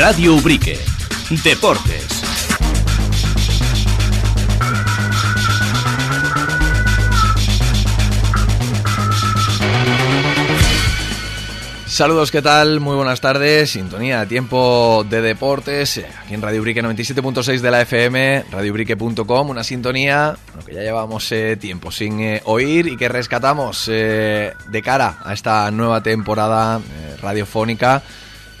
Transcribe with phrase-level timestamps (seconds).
[0.00, 0.78] Radio Ubrique.
[1.44, 2.22] Deportes.
[11.86, 12.80] Saludos, ¿qué tal?
[12.80, 13.72] Muy buenas tardes.
[13.72, 19.62] Sintonía, tiempo de deportes, eh, aquí en Radio Ubrique 97.6 de la FM, radiobrique.com, una
[19.62, 25.34] sintonía que ya llevamos eh, tiempo sin eh, oír y que rescatamos de cara a
[25.34, 26.80] esta nueva temporada
[27.20, 28.02] radiofónica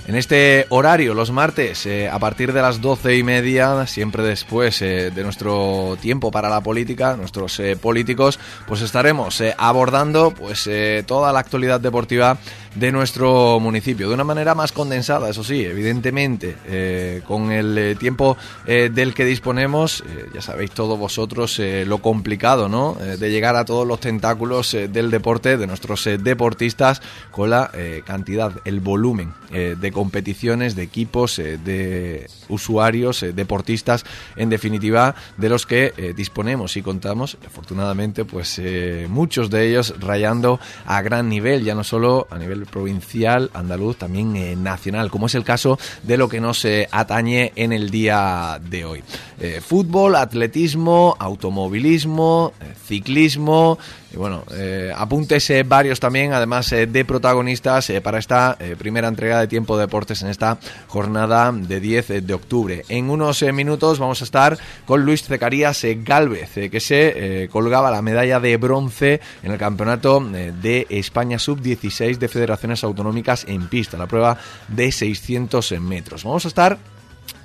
[0.06, 4.80] en este horario, los martes, eh, a partir de las doce y media, siempre después
[4.82, 10.68] eh, de nuestro tiempo para la política, nuestros eh, políticos, pues estaremos abordando pues
[11.06, 12.38] toda la actualidad deportiva
[12.74, 18.36] de nuestro municipio de una manera más condensada, eso sí, evidentemente, con el tiempo
[18.66, 22.94] del que disponemos, ya sabéis todos vosotros lo complicado, ¿no?
[22.94, 27.72] de llegar a todos los tentáculos del deporte de nuestros deportistas con la
[28.04, 34.04] cantidad, el volumen de competiciones, de equipos, eh, de usuarios, eh, deportistas,
[34.36, 38.60] en definitiva, de los que eh, disponemos y contamos, afortunadamente, pues
[39.08, 44.62] muchos de ellos rayando a gran nivel, ya no solo a nivel provincial, andaluz, también
[44.62, 49.02] nacional, como es el caso de lo que nos atañe en el día de hoy.
[49.62, 52.52] fútbol, atletismo, automovilismo,
[52.86, 53.78] ciclismo,
[54.12, 54.92] y bueno, eh,
[55.66, 59.84] varios también, además eh, de protagonistas eh, para esta eh, primera entrega de Tiempo de
[59.84, 60.58] Deportes en esta
[60.88, 62.84] jornada de 10 de octubre.
[62.88, 68.40] En unos minutos vamos a estar con Luis Zecarías Galvez, que se colgaba la medalla
[68.40, 74.36] de bronce en el Campeonato de España Sub-16 de Federaciones Autonómicas en pista, la prueba
[74.68, 76.24] de 600 metros.
[76.24, 76.78] Vamos a estar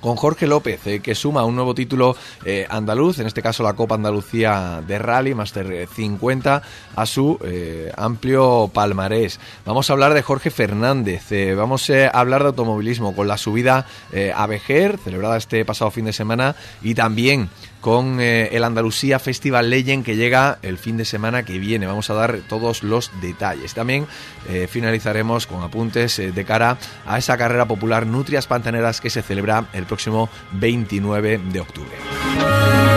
[0.00, 3.74] con Jorge López, eh, que suma un nuevo título eh, andaluz, en este caso la
[3.74, 6.62] Copa Andalucía de Rally Master 50,
[6.94, 9.40] a su eh, amplio palmarés.
[9.64, 11.24] Vamos a hablar de Jorge Fernández,
[11.56, 13.86] vamos a hablar de automovilismo con la subida
[14.34, 17.48] a Vejer, celebrada este pasado fin de semana, y también
[17.80, 21.86] con eh, el Andalucía Festival Legend que llega el fin de semana que viene.
[21.86, 23.74] Vamos a dar todos los detalles.
[23.74, 24.06] También
[24.48, 29.22] eh, finalizaremos con apuntes eh, de cara a esa carrera popular Nutrias Pantaneras que se
[29.22, 32.95] celebra el próximo 29 de octubre.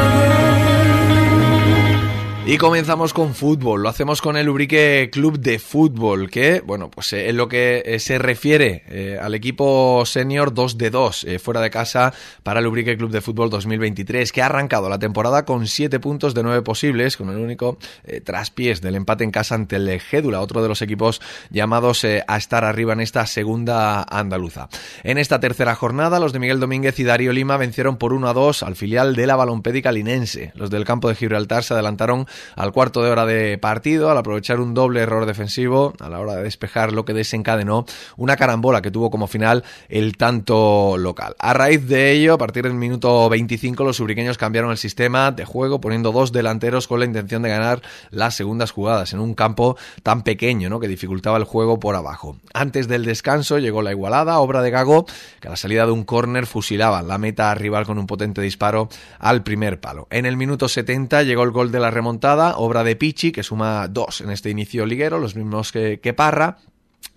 [2.50, 7.14] Y comenzamos con fútbol, lo hacemos con el Ubrique Club de Fútbol, que, bueno, pues
[7.14, 11.62] eh, en lo que eh, se refiere eh, al equipo senior 2 de 2 fuera
[11.62, 12.12] de casa
[12.42, 16.34] para el Ubrique Club de Fútbol 2023, que ha arrancado la temporada con 7 puntos
[16.34, 17.78] de 9 posibles, con el único
[18.24, 21.22] traspiés del empate en casa ante el Gédula, otro de los equipos
[21.52, 24.70] llamados a estar arriba en esta segunda andaluza.
[25.04, 28.34] En esta tercera jornada, los de Miguel Domínguez y Darío Lima vencieron por 1 a
[28.34, 30.52] 2 al filial de la Balompédica Linense.
[30.56, 34.60] Los del campo de Gibraltar se adelantaron al cuarto de hora de partido, al aprovechar
[34.60, 37.86] un doble error defensivo a la hora de despejar lo que desencadenó
[38.18, 41.36] una carambola que tuvo como final el tanto local.
[41.40, 45.46] A raíz de ello, a partir del minuto 25, los ubriqueños cambiaron el sistema de
[45.46, 49.78] juego poniendo dos delanteros con la intención de ganar las segundas jugadas en un campo
[50.04, 50.80] tan pequeño ¿no?
[50.80, 52.38] que dificultaba el juego por abajo.
[52.54, 55.06] Antes del descanso llegó la igualada, obra de Gago,
[55.40, 58.90] que a la salida de un córner fusilaba la meta rival con un potente disparo
[59.20, 60.08] al primer palo.
[60.10, 63.88] En el minuto 70 llegó el gol de la remontada obra de Pichi, que suma
[63.88, 66.58] dos en este inicio liguero, los mismos que, Parra,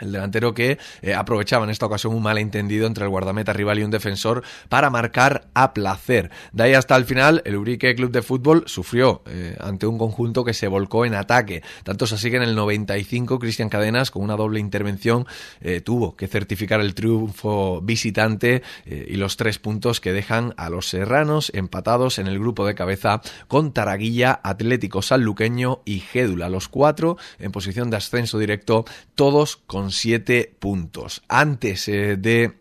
[0.03, 3.85] el delantero que eh, aprovechaba en esta ocasión un malentendido entre el guardameta rival y
[3.85, 6.31] un defensor para marcar a placer.
[6.53, 10.45] De ahí hasta el final, el Urique Club de Fútbol sufrió eh, ante un conjunto
[10.45, 11.63] que se volcó en ataque.
[11.85, 15.27] Tanto es así que en el 95 Cristian Cadenas, con una doble intervención,
[15.61, 20.89] eh, tuvo que certificar el triunfo visitante y los tres puntos que dejan a los
[20.89, 26.49] serranos empatados en el grupo de cabeza con Taraguilla, Atlético Sanluqueño y Gédula.
[26.49, 31.23] Los cuatro en posición de ascenso directo, todos con siete puntos.
[31.29, 32.59] Antes eh, de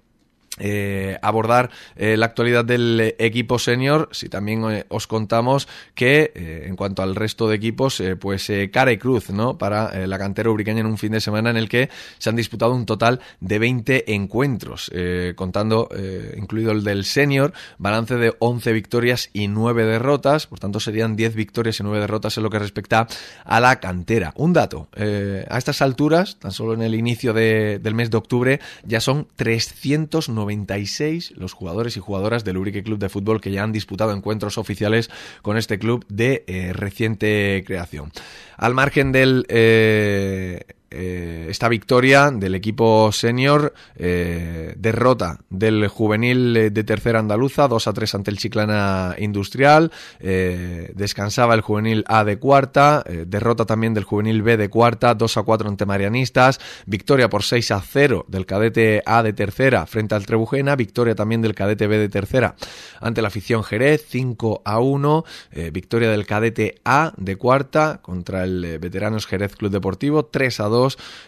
[0.64, 6.76] eh, abordar eh, la actualidad del equipo senior, si también eh, os contamos que en
[6.76, 9.58] cuanto al resto de equipos, pues cara y cruz, ¿no?
[9.58, 12.74] Para la cantera ubriqueña en un fin de semana en el que se han disputado
[12.74, 14.92] un total de 20 encuentros,
[15.36, 15.90] contando,
[16.36, 21.36] incluido el del senior, balance de 11 victorias y 9 derrotas, por tanto serían 10
[21.36, 23.08] victorias y 9 derrotas en lo que respecta
[23.44, 24.34] a la cantera.
[24.36, 29.00] Un dato, a estas alturas, tan solo en el inicio del mes de octubre, ya
[29.00, 33.72] son 390 96 los jugadores y jugadoras del Urique Club de Fútbol que ya han
[33.72, 35.10] disputado encuentros oficiales
[35.42, 38.12] con este club de eh, reciente creación.
[38.58, 39.46] Al margen del...
[39.50, 40.62] Eh,
[40.94, 47.94] eh, esta victoria del equipo senior, eh, derrota del juvenil de tercera andaluza, 2 a
[47.94, 54.42] 3 ante el Chiclana Industrial, descansaba el juvenil A de cuarta, derrota también del juvenil
[54.42, 59.02] B de cuarta, 2 a 4 ante Marianistas, victoria por 6 a 0 del cadete
[59.06, 62.56] A de tercera frente al Trebujena, victoria también del cadete B de tercera
[63.00, 65.26] ante la afición Jerez, 5 a 1,
[65.72, 70.81] victoria del cadete A de cuarta contra el Veteranos Jerez Club Deportivo, 3 a 2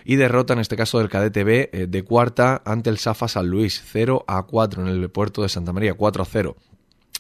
[0.06, 3.48] y derrota en este caso del cadete B eh, de cuarta ante el Safa San
[3.48, 6.56] Luis, 0 a 4 en el puerto de Santa María, 4 a 0.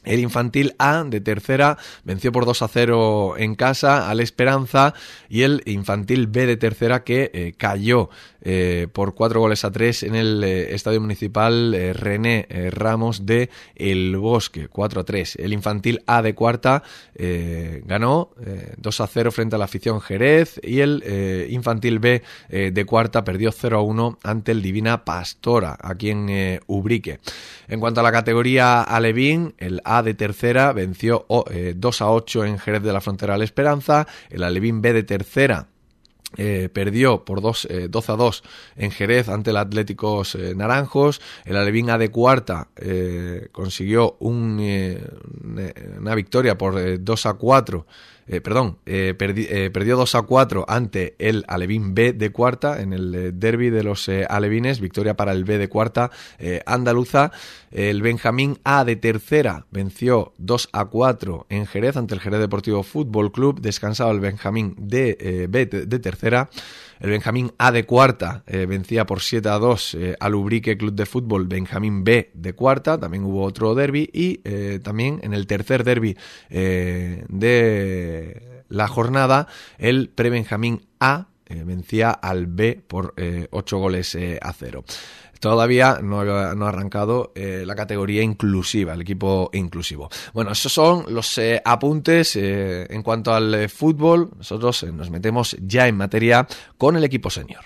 [0.03, 4.93] El infantil A de tercera venció por 2 a 0 en casa al Esperanza
[5.29, 8.09] y el infantil B de tercera que eh, cayó
[8.43, 14.17] eh, por 4 goles a 3 en el eh, estadio municipal René Ramos de El
[14.17, 15.37] Bosque, 4 a 3.
[15.37, 16.83] El infantil A de cuarta
[17.85, 18.31] ganó
[18.77, 21.03] 2 a 0 frente a la afición Jerez y el
[21.49, 27.19] infantil B de cuarta perdió 0 a 1 ante el Divina Pastora aquí en Ubrique.
[27.67, 32.45] En cuanto a la categoría Alevín, el A de tercera venció 2 eh, a 8
[32.45, 34.07] en Jerez de la Frontera La Esperanza.
[34.29, 35.67] El Alevín B de tercera
[36.37, 38.43] eh, perdió por 2, 12 a 2
[38.75, 41.21] en Jerez ante el Atléticos eh, Naranjos.
[41.45, 42.67] El Alevín A de cuarta
[43.51, 44.59] consiguió un,
[45.99, 47.85] una victoria por 2 a 4
[48.27, 52.93] eh, perdón, eh, eh, perdió 2 a 4 ante el Alevín B de cuarta en
[52.93, 56.11] el derby de los Alevines, victoria para el B de cuarta
[56.65, 57.31] andaluza.
[57.71, 62.83] El Benjamín A de tercera venció 2 a 4 en Jerez ante el Jerez Deportivo
[62.83, 66.49] Fútbol Club, descansaba el Benjamín de, B de tercera.
[67.03, 70.93] El Benjamín A de cuarta eh, vencía por 7 a 2 eh, al Ubrique Club
[70.93, 72.97] de Fútbol Benjamín B de cuarta.
[72.97, 76.17] También hubo otro derby y eh, también en el tercer derby
[76.49, 83.13] de la jornada el Pre-Benjamín A vencía al B por
[83.51, 84.85] 8 goles a 0
[85.43, 90.09] todavía no, ha arrancado eh, la categoría inclusiva, el equipo inclusivo.
[90.33, 94.29] Bueno, esos son los eh, apuntes eh, en cuanto al fútbol.
[94.37, 96.47] Nosotros nos metemos ya en materia
[96.77, 97.65] con el equipo senior.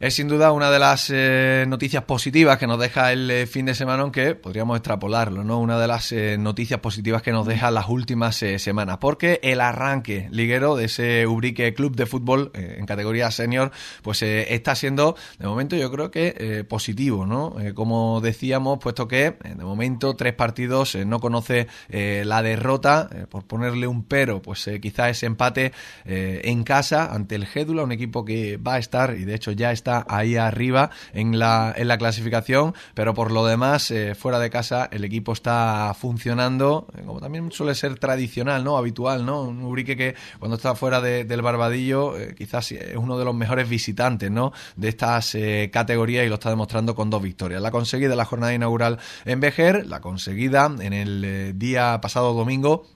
[0.00, 3.66] Es sin duda una de las eh, noticias positivas que nos deja el eh, fin
[3.66, 5.58] de semana, aunque podríamos extrapolarlo, ¿no?
[5.58, 10.28] Una de las eh, noticias positivas que nos deja las últimas semanas, porque el arranque
[10.30, 13.72] liguero de ese Ubrique Club de Fútbol en categoría senior,
[14.02, 17.56] pues está siendo, de momento, yo creo que positivo, ¿no?
[17.74, 24.04] como decíamos, puesto que de momento tres partidos no conoce la derrota, por ponerle un
[24.04, 25.72] pero, pues quizá ese empate
[26.04, 29.72] en casa ante el Gédula, un equipo que va a estar y de hecho ya
[29.72, 34.50] está ahí arriba en la, en la clasificación, pero por lo demás, eh, fuera de
[34.50, 38.76] casa, el equipo está funcionando, eh, como también suele ser tradicional, ¿no?
[38.76, 39.42] Habitual, ¿no?
[39.42, 43.68] Un Ubrique que cuando está fuera del Barbadillo, eh, quizás es uno de los mejores
[43.68, 44.52] visitantes, ¿no?
[44.76, 45.36] De estas
[45.72, 47.60] categorías y lo está demostrando con dos victorias.
[47.60, 52.86] La conseguida en la jornada inaugural en Vejer, la conseguida en el día pasado domingo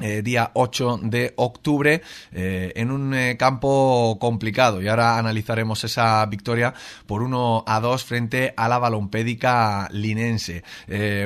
[0.00, 2.00] eh, día 8 de octubre
[2.32, 4.80] eh, en un eh, campo complicado.
[4.80, 6.72] Y ahora analizaremos esa victoria
[7.06, 10.62] por 1 a 2 frente a la balompédica linense.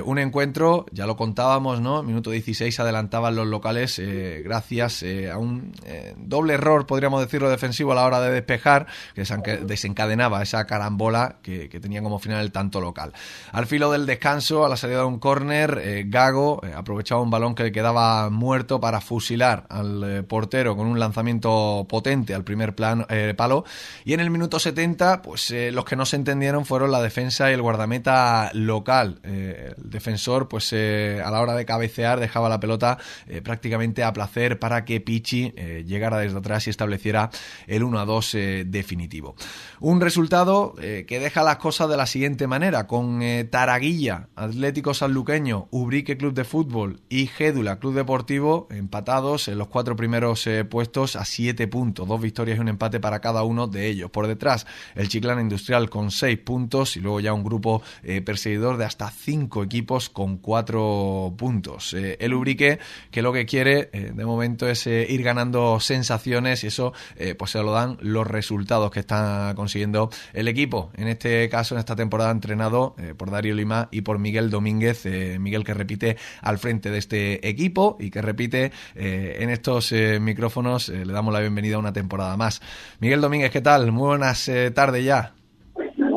[0.05, 4.01] Un encuentro ya lo contábamos no minuto 16 adelantaban los locales
[4.45, 5.73] gracias a un
[6.17, 11.69] doble error podríamos decirlo defensivo a la hora de despejar que desencadenaba esa carambola que,
[11.69, 13.13] que tenía como final el tanto local.
[13.53, 17.65] Al filo del descanso a la salida de un córner Gago aprovechaba un balón que
[17.65, 23.07] le quedaba muerto para fusilar al eh, portero con un lanzamiento potente al primer plan,
[23.09, 23.65] eh, palo.
[24.05, 27.51] Y en el minuto 70, pues eh, los que no se entendieron fueron la defensa
[27.51, 29.21] y el guardameta local.
[29.23, 32.99] el defensor, pues a la hora de cabecear, dejaba la pelota
[33.43, 35.51] prácticamente a placer para que Pichi
[35.87, 37.31] llegara desde atrás y estableciera
[37.67, 39.37] el 1 a 2 definitivo.
[39.81, 46.17] Un resultado que deja las cosas de la siguiente manera, con Taraguilla, Atlético Sanluqueño, Ubrique
[46.17, 51.25] Club de Fútbol y Gédula Club Deportivo empatados en los cuatro primeros eh, puestos a
[51.25, 54.11] siete puntos, dos victorias y un empate para cada uno de ellos.
[54.11, 58.77] Por detrás, el Chiclana Industrial con seis puntos y luego ya un grupo eh, perseguidor
[58.77, 61.95] de hasta cinco equipos con cuatro puntos.
[61.95, 62.79] Eh, el Ubrique,
[63.11, 66.93] que lo que quiere de momento es ir ganando sensaciones y eso
[67.39, 70.91] pues se lo dan los resultados que está consiguiendo el equipo.
[70.97, 75.07] En este caso, en esta temporada, entrenado por Darío Lima y por Miguel Domínguez.
[75.39, 80.19] Miguel que repite al frente de este equipo y que repite eh, en estos eh,
[80.21, 80.89] micrófonos.
[80.89, 82.61] Eh, le damos la bienvenida a una temporada más.
[83.01, 83.93] Miguel Domínguez, ¿qué tal?
[83.93, 85.35] Muy buenas tardes ya.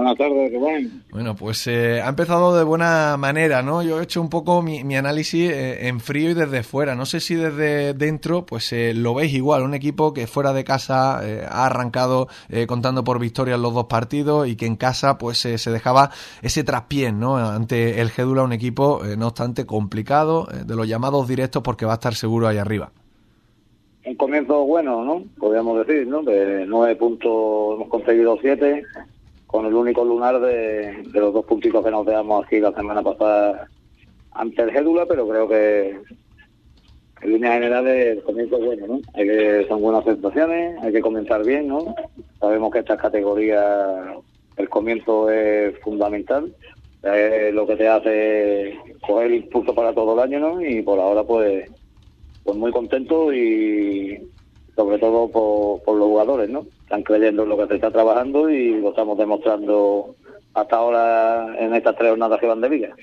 [0.08, 1.04] Buenas tardes, Rubén.
[1.12, 3.84] Bueno, pues eh, ha empezado de buena manera, ¿no?
[3.84, 6.96] Yo he hecho un poco mi, análisis eh, en frío y desde fuera.
[6.96, 9.64] No sé si desde dentro, pues eh, lo veis igual.
[9.64, 12.30] Un equipo que fuera de casa ha arrancado
[12.68, 16.12] contando por victorias los dos partidos y que en casa, pues se dejaba
[16.42, 17.36] ese traspié, ¿no?
[17.36, 21.96] Ante el Gédula, un equipo, no obstante, complicado, de los llamados directos porque va a
[21.96, 22.94] estar seguro ahí arriba
[24.06, 25.24] un comienzo bueno, ¿no?
[25.38, 26.24] Podríamos decir, ¿no?
[26.24, 28.86] De nueve puntos hemos conseguido siete,
[29.48, 33.68] con el único lunar de, los dos puntitos que nos dejamos aquí la semana pasada
[34.32, 35.98] ante el Gédula, pero creo que
[37.22, 39.00] en línea general el comienzo es bueno, ¿no?
[39.16, 41.96] Hay que, son buenas sensaciones, hay que comenzar bien, ¿no?
[42.40, 43.66] Sabemos que estas categorías
[44.58, 46.54] el comienzo es fundamental,
[47.04, 50.62] es lo que te hace coger el impulso para todo el año, ¿no?
[50.62, 51.70] Y por ahora pues
[52.44, 54.26] pues muy contento y
[54.78, 56.68] sobre todo por, los jugadores, ¿no?
[56.84, 60.16] Están creyendo en lo que se está trabajando y lo estamos demostrando
[60.54, 62.96] hasta ahora en estas tres jornadas que van de liga.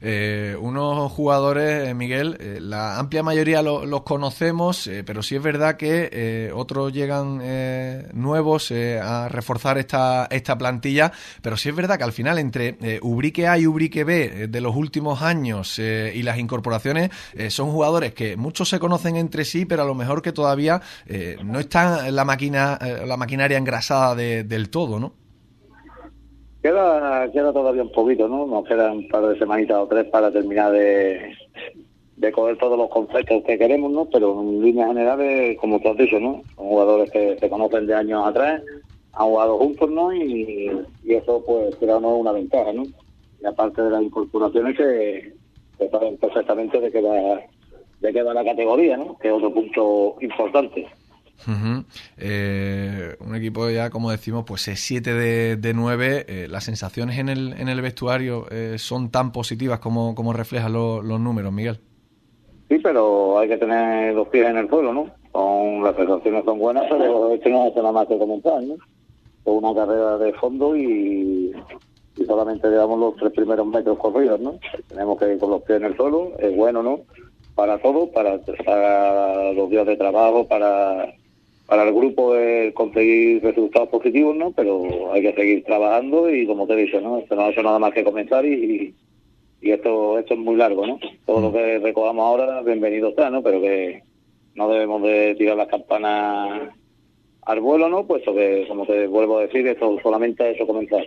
[0.00, 5.76] Eh, unos jugadores, eh, Miguel, eh, la amplia mayoría los conocemos, pero sí es verdad
[5.76, 7.42] que otros llegan
[8.14, 13.46] nuevos a reforzar esta, esta plantilla, pero sí es verdad que al final entre Ubrique
[13.46, 17.10] A y Ubrique B de los últimos años y las incorporaciones
[17.48, 20.80] son jugadores que muchos se conocen entre sí, pero a lo mejor que todavía
[21.44, 25.27] no están la máquina, la maquinaria engrasada del todo, ¿no?
[26.62, 28.46] Queda, queda todavía un poquito, ¿no?
[28.46, 31.32] Nos quedan un par de semanitas o tres para terminar de,
[32.16, 34.06] de coger todos los conceptos que queremos, ¿no?
[34.06, 36.42] Pero en líneas generales, como tú has dicho, ¿no?
[36.56, 38.60] Son jugadores que se conocen de años atrás,
[39.12, 40.12] han jugado juntos, ¿no?
[40.12, 40.70] Y,
[41.06, 42.82] eso, pues, será una ventaja, ¿no?
[43.40, 45.32] Y aparte de las incorporaciones que,
[45.90, 47.00] saben perfectamente de qué
[48.00, 49.16] de qué va la categoría, ¿no?
[49.18, 50.86] Que es otro punto importante.
[52.16, 56.26] Eh, un equipo ya, como decimos, pues es 7 de, de 9.
[56.28, 60.72] Eh, las sensaciones en el, en el vestuario eh, son tan positivas como, como reflejan
[60.72, 61.80] los números, Miguel.
[62.68, 65.06] Sí, pero hay que tener los pies en el suelo, ¿no?
[65.32, 68.74] Son, las sensaciones son buenas, pero esto no hace nada más que comentar, ¿no?
[68.74, 68.80] Es
[69.44, 71.52] una carrera de fondo y,
[72.26, 74.58] solamente llevamos los tres primeros metros corridos, ¿no?
[74.88, 77.00] Tenemos que ir con los pies en el suelo, es bueno, ¿no?
[77.54, 78.36] Para todo, para
[79.52, 81.14] los días de trabajo, para
[81.68, 84.52] para el grupo es conseguir resultados positivos, ¿no?
[84.52, 87.18] Pero hay que seguir trabajando y como te he dicho, ¿no?
[87.18, 88.94] Esto no ha hecho nada más que comenzar y,
[89.60, 90.98] y esto esto es muy largo, ¿no?
[91.26, 93.42] Todo lo que recogamos ahora, bienvenido está, ¿no?
[93.42, 94.02] Pero que
[94.54, 96.70] no debemos de tirar las campanas
[97.42, 98.06] al vuelo, ¿no?
[98.06, 101.06] Puesto que, como te vuelvo a decir, esto solamente ha hecho comenzar.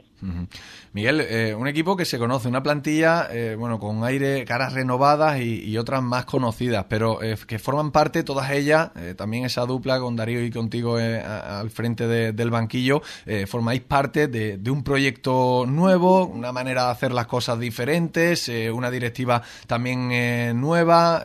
[0.94, 5.40] Miguel, eh, un equipo que se conoce, una plantilla, eh, bueno, con aire, caras renovadas
[5.40, 10.18] y, otras más conocidas, pero eh, que forman parte todas ellas, también esa dupla con
[10.18, 13.02] Darío y contigo al frente del banquillo,
[13.48, 19.42] formáis parte de, un proyecto nuevo, una manera de hacer las cosas diferentes, una directiva
[19.66, 21.24] también nueva.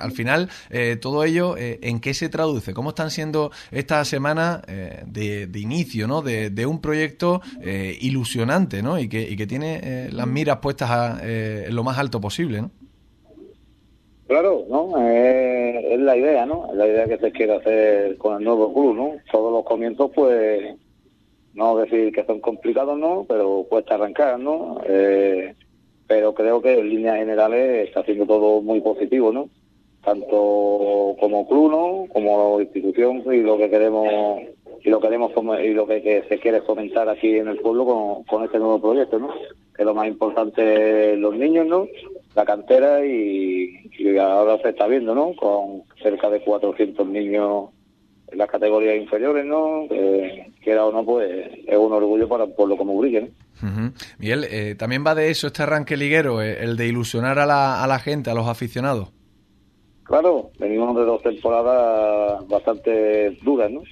[0.00, 0.50] al final,
[1.00, 2.74] todo ello, ¿en qué se traduce?
[2.74, 4.62] ¿Cómo están siendo esta semana
[5.06, 6.20] de, inicio, ¿no?
[6.22, 7.40] De, de un proyecto
[8.00, 8.98] ilusionante, ¿no?
[9.05, 12.70] y que, tiene eh, las miras puestas eh, en lo más alto posible, ¿no?
[14.26, 14.98] Claro, ¿no?
[14.98, 16.66] es la idea, ¿no?
[16.70, 19.12] Es la idea que se quiere hacer con el nuevo club, ¿no?
[19.30, 20.74] Todos los comienzos, pues,
[21.54, 23.24] no decir que son complicados, ¿no?
[23.28, 24.80] Pero cuesta arrancar, ¿no?
[24.86, 25.54] Eh,
[26.06, 29.48] pero creo que en líneas generales está haciendo todo muy positivo, ¿no?
[30.04, 32.06] Tanto como club, ¿no?
[32.12, 34.40] Como institución y lo que queremos
[34.86, 35.32] y lo queremos
[35.64, 39.30] y lo que, se quiere fomentar aquí en el pueblo con, este nuevo proyecto, ¿no?
[39.76, 41.88] Que lo más importante los niños, ¿no?
[42.36, 45.34] La cantera y, ahora se está viendo, ¿no?
[45.34, 47.70] Con cerca de 400 niños
[48.28, 49.86] en las categorías inferiores, ¿no?
[49.88, 53.92] Que quiera o no, pues es un orgullo para el pueblo como Urique, ¿no?
[54.18, 57.82] Miguel, eh, también va de eso este arranque liguero, eh, el de ilusionar a la,
[57.82, 59.08] a la gente, a los aficionados.
[60.04, 63.82] Claro, venimos de dos temporadas bastante duras, ¿no?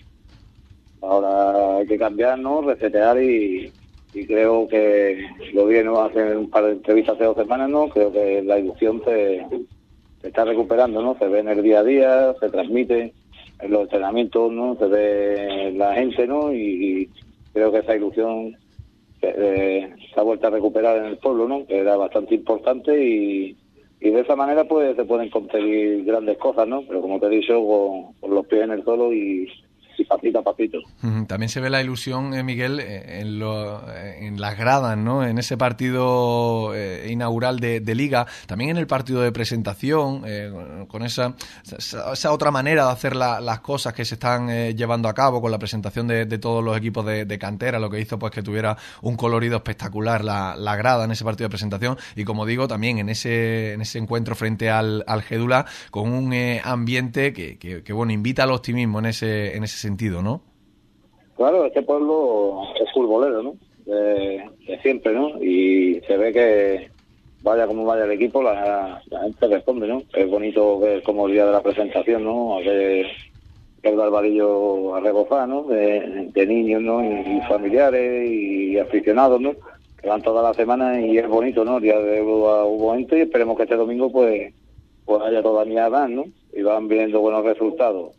[1.09, 2.63] Ahora hay que cambiar, ¿no?
[2.63, 3.71] Resetear y,
[4.27, 7.89] creo que lo vi hace un par de entrevistas hace dos semanas, ¿no?
[7.89, 9.45] Creo que la ilusión se,
[10.23, 11.17] está recuperando, ¿no?
[11.19, 13.13] Se ve en el día a día, se transmite
[13.61, 14.77] en los entrenamientos, ¿no?
[14.77, 16.53] Se ve la gente, ¿no?
[16.55, 17.11] Y,
[17.53, 18.57] creo que esa ilusión
[19.21, 21.67] se, ha vuelto a recuperar en el pueblo, ¿no?
[21.67, 23.57] Que era bastante importante y,
[24.01, 26.83] de esa manera pues se pueden conseguir grandes cosas, ¿no?
[26.87, 29.49] Pero como te he dicho, con, con los pies en el suelo y
[29.99, 30.45] y pasito a.
[31.27, 35.25] También se ve la ilusión, eh, Miguel, eh, en, lo, eh, en las gradas, ¿no?
[35.25, 36.73] En ese partido
[37.07, 40.25] inaugural de, Liga, también en el partido de presentación,
[40.89, 41.35] con esa,
[41.79, 45.59] esa, otra manera de hacer las cosas que se están llevando a cabo, con la
[45.59, 49.57] presentación de, todos los equipos de, cantera, lo que hizo pues que tuviera un colorido
[49.57, 53.75] espectacular la, la, grada en ese partido de presentación y como digo, también en ese,
[53.75, 56.35] en ese encuentro frente al, al Gedula, con un
[56.65, 60.41] ambiente que, que, bueno, invita al optimismo en ese, en ese sentido, ¿no?
[61.37, 63.55] Claro, este pueblo es futbolero, ¿no?
[63.85, 64.43] De,
[64.83, 65.43] siempre, ¿no?
[65.43, 66.91] Y se ve que
[67.43, 70.03] vaya como vaya el equipo, la, gente responde, ¿no?
[70.15, 72.59] Es bonito ver como el día de la presentación, ¿no?
[72.63, 73.07] Que,
[73.83, 75.65] el barbarillo a rebozar, ¿no?
[75.65, 77.05] De, niños, ¿no?
[77.05, 79.53] Y, familiares y aficionados, ¿no?
[80.01, 81.77] Que van toda la semana y es bonito, ¿no?
[81.77, 84.55] El día de hubo y esperemos que este domingo, pues,
[85.05, 86.25] pues haya toda mi edad, ¿no?
[86.55, 88.17] Y van viendo buenos resultados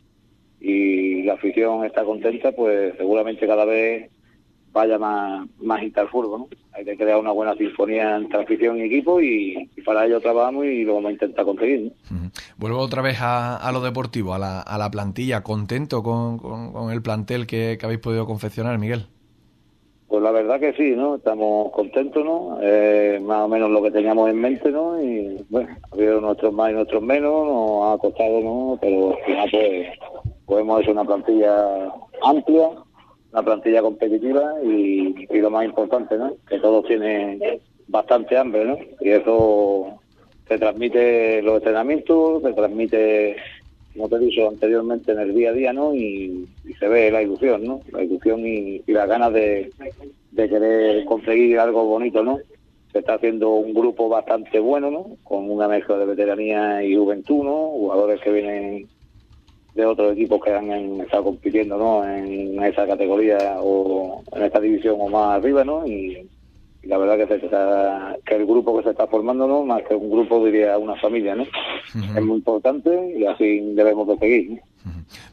[0.67, 4.09] y la afición está contenta, pues seguramente cada vez
[4.71, 5.81] vaya más, más
[6.11, 6.47] fútbol, ¿no?
[6.73, 10.83] Hay que crear una buena sinfonía entre afición y equipo y, para ello trabajamos y
[10.83, 11.93] lo vamos a intentar conseguir.
[12.57, 15.43] Vuelvo otra vez a, lo deportivo, a la, a la plantilla.
[15.43, 19.05] ¿Contento con, con, el plantel que, habéis podido confeccionar, Miguel?
[20.07, 21.15] Pues la verdad que sí, ¿no?
[21.15, 22.57] Estamos contentos, ¿no?
[22.61, 25.01] Eh, más o menos lo que teníamos en mente, ¿no?
[25.01, 28.77] Y bueno, ha habido nuestros más y nuestros menos, nos ha costado, ¿no?
[28.81, 30.14] Pero al final, pues
[30.45, 31.91] podemos hacer una plantilla
[32.23, 32.69] amplia,
[33.31, 36.33] una plantilla competitiva y, lo más importante, ¿no?
[36.47, 37.39] Que todos tienen
[37.87, 38.77] bastante hambre, ¿no?
[39.01, 39.99] Y eso
[40.47, 43.35] se transmite los entrenamientos, se transmite,
[43.93, 45.93] como te he dicho anteriormente, en el día a día, ¿no?
[45.93, 46.47] Y,
[46.79, 47.81] se ve la ilusión, ¿no?
[47.91, 49.71] La ilusión y, las ganas de,
[50.31, 52.39] de querer conseguir algo bonito, ¿no?
[52.95, 55.17] se está haciendo un grupo bastante bueno, ¿no?
[55.25, 57.67] Con una mezcla de veteranía y juventud, ¿no?
[57.71, 58.87] Jugadores que vienen
[59.75, 62.07] de otros equipos que han, estado compitiendo ¿no?
[62.07, 65.85] en esa categoría o en esta división o más arriba, ¿no?
[65.85, 66.27] Y,
[66.83, 67.49] la verdad que, se
[68.25, 69.63] que el grupo que se está formando, ¿no?
[69.65, 71.43] Más que un grupo, diría una familia, ¿no?
[72.15, 74.61] Es muy importante y así debemos de seguir.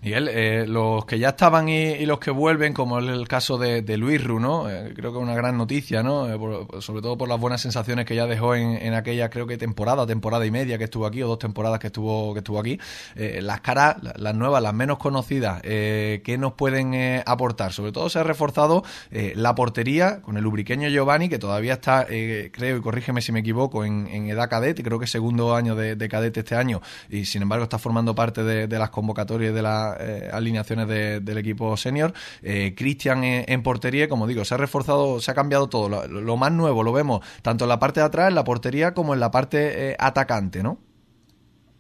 [0.01, 3.83] Miguel, eh, los que ya estaban y, los que vuelven, como es el caso de,
[3.97, 4.33] Luis Ru.
[4.69, 6.29] Eh, creo que es una gran noticia, ¿no?
[6.29, 10.07] Eh, sobre todo por las buenas sensaciones que ya dejó en, aquella, creo que temporada,
[10.07, 12.79] temporada y media que estuvo aquí, o dos temporadas que estuvo, que estuvo aquí.
[13.15, 17.73] las caras, las nuevas, las menos conocidas, ¿qué nos pueden aportar?
[17.73, 22.79] Sobre todo se ha reforzado la portería con el lubriqueño Giovanni, que todavía está, creo,
[22.79, 26.57] y corrígeme si me equivoco, en, edad cadete, creo que segundo año de, cadete este
[26.57, 31.39] año, y sin embargo está formando parte de las convocatorias de las eh, alineaciones del
[31.39, 32.13] equipo senior.
[32.43, 36.07] Eh, Cristian en, portería, como digo, se ha reforzado, se ha cambiado todo.
[36.07, 39.15] Lo, más nuevo lo vemos tanto en la parte de atrás, en la portería, como
[39.15, 40.79] en la parte eh, atacante, ¿no?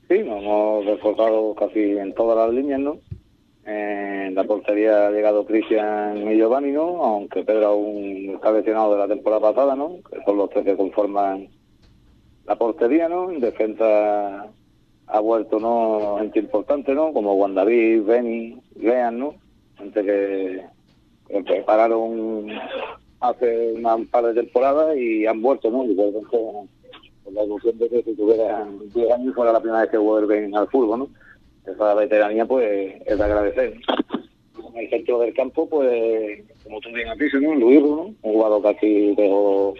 [0.08, 2.98] Sí, nos hemos reforzado casi en todas las líneas, ¿no?
[3.64, 7.02] En la portería ha llegado Cristian y Giovanni, ¿no?
[7.04, 9.98] Aunque Pedro aún está lesionado de la temporada pasada, ¿no?
[10.10, 11.48] Que son los tres que conforman
[12.44, 13.30] la portería, ¿no?
[13.30, 14.48] En defensa
[15.12, 19.34] ha vuelto no gente importante no como Juan David Benny Lean no
[19.76, 20.62] gente que,
[21.44, 22.48] prepararon
[23.20, 27.88] hace un par de temporadas y han vuelto no y por con la ilusión de
[27.90, 31.08] que si tuvieran 10 años fuera la primera vez que vuelven al fútbol no
[31.66, 33.74] esa veteranía pues es de agradecer.
[34.74, 38.16] En el centro del campo pues como tú bien has dicho no Luis no un
[38.22, 39.74] jugador que aquí dejó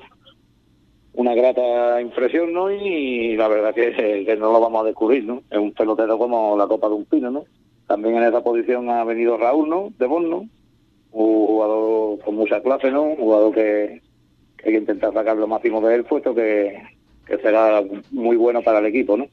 [1.15, 2.71] una grata impresión, ¿no?
[2.71, 5.43] Y la verdad que, no lo vamos a descubrir, ¿no?
[5.51, 7.45] Es un pelotero como la copa de un pino, ¿no?
[7.87, 9.93] También en esa posición ha venido Raúl, ¿no?
[9.99, 10.49] De Bono,
[11.13, 13.03] un jugador con mucha clase, ¿no?
[13.03, 14.01] Un jugador que,
[14.65, 16.81] hay que intentar sacar lo máximo de él, puesto que,
[17.43, 19.27] será muy bueno para el equipo, ¿no?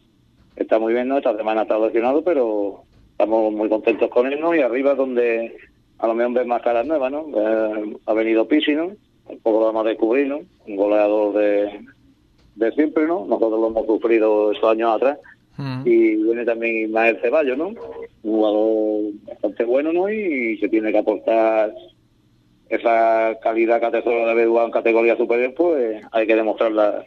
[0.55, 1.17] Está muy bien, ¿no?
[1.17, 4.53] Esta semana estado lesionado, pero estamos muy contentos con él, ¿no?
[4.53, 5.55] Y arriba donde
[5.99, 7.27] a lo mejor ves más caras nuevas, ¿no?
[7.35, 8.91] Eh, ha venido Pisi, ¿no?
[9.29, 10.41] Un poco lo vamos a descubrir, ¿no?
[10.67, 11.85] Un goleador de,
[12.55, 13.25] de siempre, ¿no?
[13.25, 15.17] Nosotros lo hemos sufrido estos años atrás.
[15.57, 15.81] Mm.
[15.85, 17.67] Y viene también Ismael Ceballos, ¿no?
[17.67, 17.75] Un
[18.21, 20.09] jugador bastante bueno, ¿no?
[20.09, 21.73] Y se tiene que aportar
[22.69, 27.03] esa calidad que atesoro de haber jugado en categoría superior, pues hay que demostrarla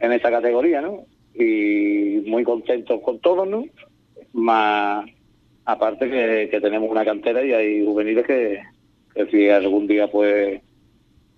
[0.00, 1.04] en esa categoría, ¿no?
[1.34, 3.64] Y muy contentos con todos, ¿no?
[4.32, 5.04] Más
[5.64, 8.60] aparte que, que tenemos una cantera y hay juveniles que,
[9.14, 10.60] que si algún día pues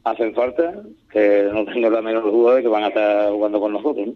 [0.04, 3.72] hacen falta, que no tengo la menor duda de que van a estar jugando con
[3.72, 4.10] nosotros.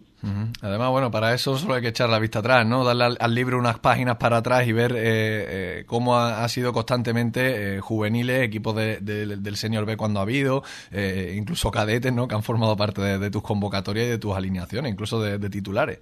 [0.61, 2.83] Además, bueno, para eso solo hay que echar la vista atrás, ¿no?
[2.83, 7.77] Darle al, libro unas páginas para atrás y ver eh, eh, cómo ha, sido constantemente
[7.77, 10.61] eh, juveniles, equipos del Señor B cuando ha habido,
[11.35, 12.27] incluso cadetes, ¿no?
[12.27, 16.01] Que han formado parte de, tus convocatorias y de tus alineaciones, incluso de, titulares.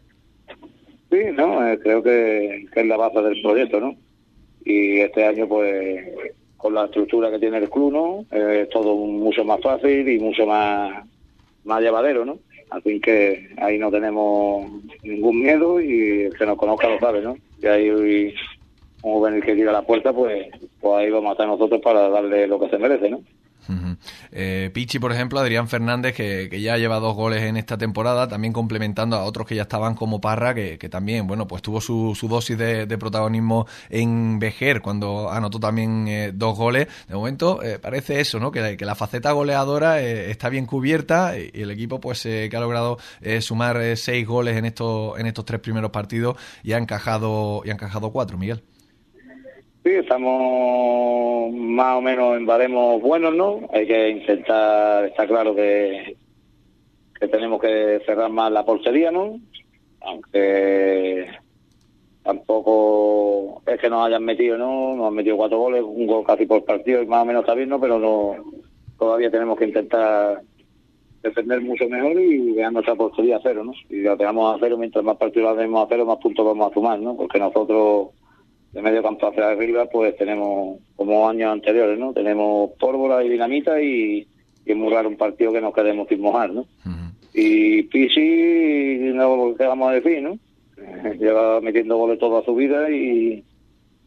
[1.09, 3.95] Sí, no, creo que, que, es la base del proyecto, ¿no?
[4.69, 6.05] y este año pues
[6.57, 8.25] con la estructura que tiene el club, ¿no?
[8.37, 11.05] Es todo mucho más fácil y mucho más,
[11.63, 12.39] más llevadero, ¿no?
[12.69, 14.69] Así que ahí no tenemos
[15.03, 17.37] ningún miedo y el que nos conozca lo sabe, ¿no?
[17.61, 18.33] Y ahí,
[19.03, 20.47] ven el que llega a la puerta, pues,
[20.81, 23.21] pues ahí vamos a estar nosotros para darle lo que se merece, ¿no?
[24.31, 28.53] Eh, Pichi, por ejemplo, Adrián Fernández, que, ya lleva dos goles en esta temporada, también
[28.53, 32.57] complementando a otros que ya estaban como Parra, que, también, bueno, pues tuvo su, dosis
[32.57, 36.87] de, protagonismo en Vejer cuando anotó también eh, dos goles.
[37.07, 38.51] De momento eh, parece eso, ¿no?
[38.51, 42.97] Que, la faceta goleadora está bien cubierta y, el equipo, pues, que ha logrado
[43.41, 47.73] sumar seis goles en estos, en estos tres primeros partidos y ha encajado, y ha
[47.73, 48.63] encajado cuatro, Miguel.
[49.87, 53.61] Sí, estamos más o menos en baremos buenos, ¿no?
[53.71, 56.17] Hay que intentar, está claro que,
[57.17, 59.39] que tenemos que cerrar más la portería, ¿no?
[60.01, 61.27] Aunque
[62.21, 64.93] tampoco es que nos hayan metido, ¿no?
[64.97, 67.53] Nos han metido cuatro goles, un gol casi por partido y más o menos está
[67.53, 67.79] bien, ¿no?
[67.79, 68.35] Pero no,
[68.99, 70.41] todavía tenemos que intentar
[71.23, 73.71] defender mucho mejor y dejar nuestra portería a cero, ¿no?
[73.87, 76.69] Si la tenemos a cero, mientras más partidos la tenemos a cero, más puntos vamos
[76.69, 77.15] a sumar, ¿no?
[77.15, 78.09] Porque nosotros
[78.73, 82.13] de medio campo hacia arriba, pues tenemos, como años anteriores, ¿no?
[82.13, 84.27] Tenemos pólvora y dinamita y,
[84.65, 86.65] y es muy raro un partido que nos quedemos sin mojar, ¿no?
[87.33, 90.37] Y Pisi, no ¿qué vamos a decir, no?
[91.19, 93.43] lleva metiendo goles toda su vida y,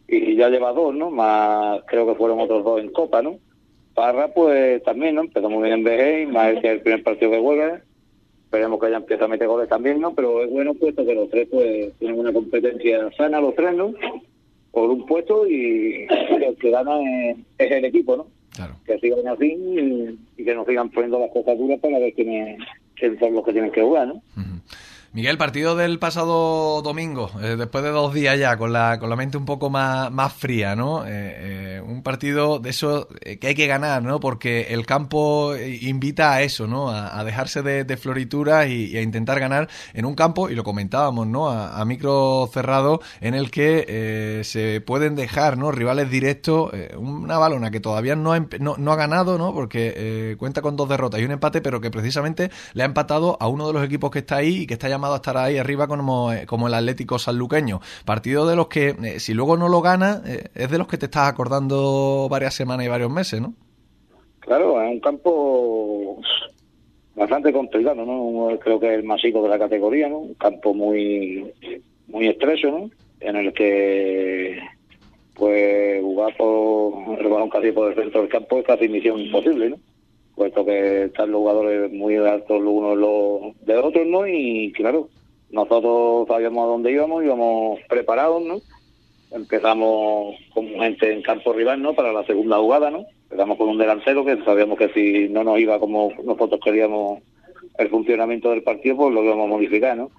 [0.08, 1.10] y ya lleva dos, ¿no?
[1.10, 3.36] Más creo que fueron otros dos en Copa, ¿no?
[3.94, 5.22] Parra, pues también, ¿no?
[5.22, 7.82] Empezó muy bien en BG, más el que el primer partido que juega.
[8.44, 10.12] Esperemos que ya empiece a meter goles también, ¿no?
[10.12, 13.94] Pero es bueno puesto que los tres, pues, tienen una competencia sana, los tres, ¿no?
[14.72, 16.92] Por un puesto y el que gana
[17.58, 18.26] es, el equipo, ¿no?
[18.84, 19.56] Que sigan así
[20.36, 22.58] y, que nos sigan poniendo las cosas duras para ver quiénes,
[23.18, 24.22] son los que tienen que jugar, ¿no?
[25.12, 29.16] Miguel, partido del pasado domingo, eh, después de dos días ya, con la, con la
[29.16, 31.04] mente un poco más, más fría, ¿no?
[31.04, 34.20] Eh, eh, un partido de eso que hay que ganar, ¿no?
[34.20, 36.90] Porque el campo invita a eso, ¿no?
[36.90, 41.26] A, dejarse de, de florituras y, a intentar ganar en un campo, y lo comentábamos,
[41.26, 41.50] ¿no?
[41.50, 45.72] A, micro cerrado, en el que se pueden dejar, ¿no?
[45.72, 49.52] Rivales directos, una balona que todavía no ha, no, no ha ganado, ¿no?
[49.52, 53.48] Porque cuenta con dos derrotas y un empate, pero que precisamente le ha empatado a
[53.48, 55.86] uno de los equipos que está ahí y que está llamando a estar ahí arriba
[55.86, 57.80] como, eh, como el Atlético sanluqueño.
[58.04, 60.98] Partido de los que, eh, si luego no lo gana, eh, es de los que
[60.98, 63.54] te estás acordando varias semanas y varios meses, ¿no?
[64.40, 66.20] Claro, es un campo
[67.14, 68.58] bastante complicado, ¿no?
[68.58, 70.18] Creo que es el más de la categoría, ¿no?
[70.18, 71.50] Un campo muy,
[72.08, 72.90] muy estrecho, ¿no?
[73.20, 74.58] En el que
[75.34, 79.70] pues jugar por el balón casi por el centro del campo es casi misión imposible,
[79.70, 79.76] ¿no?
[80.34, 84.26] Puesto que están los jugadores muy altos los unos los de otros, ¿no?
[84.26, 85.08] Y claro,
[85.50, 88.60] nosotros sabíamos a dónde íbamos, íbamos preparados, ¿no?
[89.30, 91.94] Empezamos con gente en campo rival, ¿no?
[91.94, 93.04] Para la segunda jugada, ¿no?
[93.24, 97.20] Empezamos con un delantero que sabíamos que si no nos iba como nosotros queríamos
[97.78, 100.10] el funcionamiento del partido, pues lo íbamos a modificar, ¿no?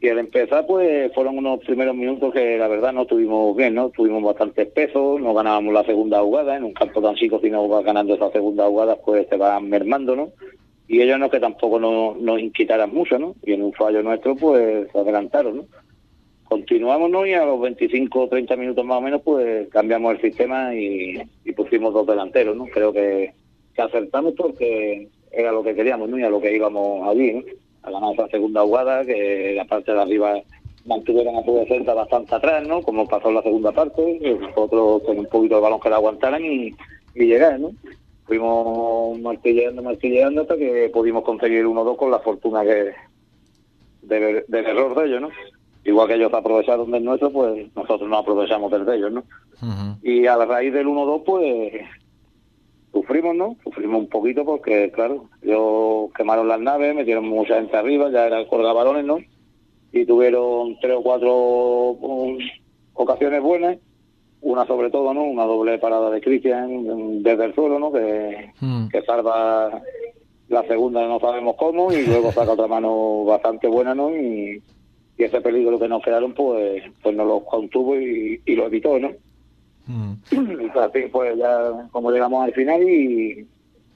[0.00, 3.88] Y al empezar, pues fueron unos primeros minutos que la verdad no tuvimos bien, ¿no?
[3.90, 7.66] Tuvimos bastante peso, no ganábamos la segunda jugada, en un campo tan chico si no
[7.66, 10.32] vas ganando esa segunda jugada, pues te van mermando, ¿no?
[10.86, 13.34] Y ellos no que tampoco nos, nos inquietaran mucho, ¿no?
[13.42, 15.64] Y en un fallo nuestro, pues se adelantaron, ¿no?
[16.44, 17.26] Continuamos, ¿no?
[17.26, 21.22] Y a los 25 o 30 minutos más o menos, pues cambiamos el sistema y,
[21.56, 22.66] pusimos dos delanteros, ¿no?
[22.66, 23.32] Creo que,
[23.74, 26.18] que acertamos porque era lo que queríamos, ¿no?
[26.18, 27.42] Y a lo que íbamos allí, ¿no?
[27.86, 30.42] A ganar esa segunda jugada, que la parte de arriba
[30.86, 32.82] mantuvieran a su defensa bastante atrás, ¿no?
[32.82, 36.44] Como pasó en la segunda parte, nosotros con un poquito de balón que la aguantaran
[36.44, 36.74] y,
[37.14, 37.70] llegar, ¿no?
[38.24, 42.92] Fuimos martilleando, martilleando hasta que pudimos conseguir 1-2 con la fortuna que
[44.02, 45.30] del, error de ellos, ¿no?
[45.84, 49.24] Igual que ellos aprovecharon del nuestro, pues nosotros no aprovechamos del de ellos, ¿no?
[50.02, 51.72] Y a la raíz del 1-2, pues
[52.96, 53.56] sufrimos, ¿no?
[53.62, 58.40] Sufrimos un poquito porque, claro, ellos quemaron las naves, metieron mucha gente arriba, ya era
[58.40, 59.18] el balones, ¿no?
[59.92, 62.38] Y tuvieron tres o cuatro um,
[62.94, 63.76] ocasiones buenas,
[64.40, 65.24] una sobre todo, ¿no?
[65.24, 67.92] Una doble parada de Cristian desde el suelo, ¿no?
[67.92, 68.88] Que, hmm.
[68.88, 69.82] que salva
[70.48, 74.16] la segunda no sabemos cómo y luego saca otra mano bastante buena, ¿no?
[74.16, 74.62] Y,
[75.18, 79.12] ese peligro que nos quedaron, pues, pues nos lo contuvo y, y lo evitó, ¿no?
[79.86, 80.12] Mm.
[80.30, 83.46] Y así pues ya como llegamos al final y,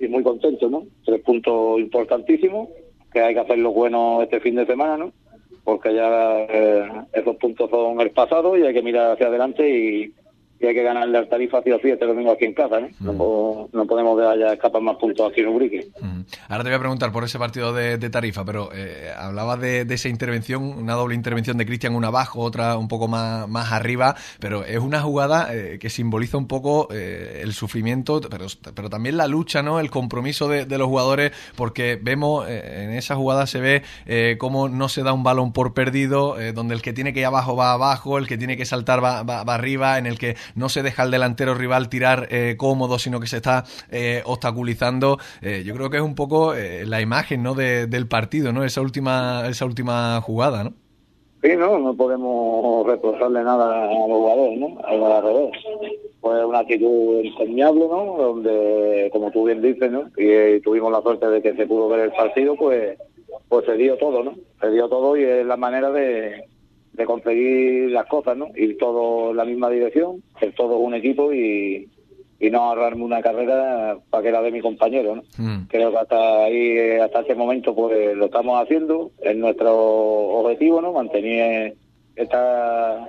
[0.08, 0.84] muy contentos, ¿no?
[1.04, 2.68] Tres puntos importantísimos,
[3.12, 5.12] que hay que hacerlo bueno este fin de semana, ¿no?
[5.62, 10.14] Porque ya eh, esos puntos son el pasado y hay que mirar hacia adelante y,
[10.60, 12.88] y hay que ganarle al Tarifa sí o sí este domingo aquí en casa, ¿no?
[13.00, 15.88] No, no podemos dejar ya escapar más puntos aquí en Ubrique.
[16.48, 20.08] Ahora te voy a preguntar por ese partido de, Tarifa, pero eh, hablabas de, esa
[20.08, 24.64] intervención, una doble intervención de Cristian, una abajo, otra un poco más, más arriba, pero
[24.64, 29.28] es una jugada eh, que simboliza un poco eh, el sufrimiento, pero, pero también la
[29.28, 29.80] lucha, ¿no?
[29.80, 35.02] El compromiso de, los jugadores, porque vemos en esa jugada se ve cómo no se
[35.02, 38.26] da un balón por perdido, donde el que tiene que ir abajo va abajo, el
[38.26, 41.10] que tiene que saltar va, va, va arriba, en el que no se deja al
[41.10, 45.18] delantero rival tirar eh, cómodo, sino que se está eh, obstaculizando.
[45.42, 47.54] Eh, yo creo que es un poco la imagen ¿no?
[47.54, 48.64] del partido, ¿no?
[48.64, 50.72] Esa última, esa última jugada, ¿no?
[51.42, 54.78] Sí, no, no podemos reprocharle nada a los jugadores, ¿no?
[54.84, 55.52] Al revés.
[56.20, 58.16] Fue una actitud enseñable, ¿no?
[58.18, 60.10] Donde, como tú bien dices, ¿no?
[60.18, 62.98] Y tuvimos la suerte de que se pudo ver el partido, pues,
[63.48, 64.34] pues se dio todo, ¿no?
[64.60, 66.44] Se dio todo y es la manera de,
[67.00, 68.48] de conseguir las cosas, ¿no?
[68.54, 71.88] Ir todo en la misma dirección, ser todo un equipo y,
[72.38, 75.22] y no ahorrarme una carrera para que la de mi compañero, ¿no?
[75.38, 75.66] Mm.
[75.68, 80.92] Creo que hasta ahí, hasta ese momento, pues lo estamos haciendo, es nuestro objetivo, ¿no?
[80.92, 81.74] Mantener
[82.16, 83.06] esta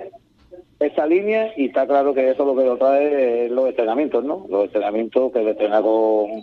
[0.80, 4.46] esa línea y está claro que eso lo que lo trae es los entrenamientos, ¿no?
[4.48, 6.42] Los entrenamientos que entrenar con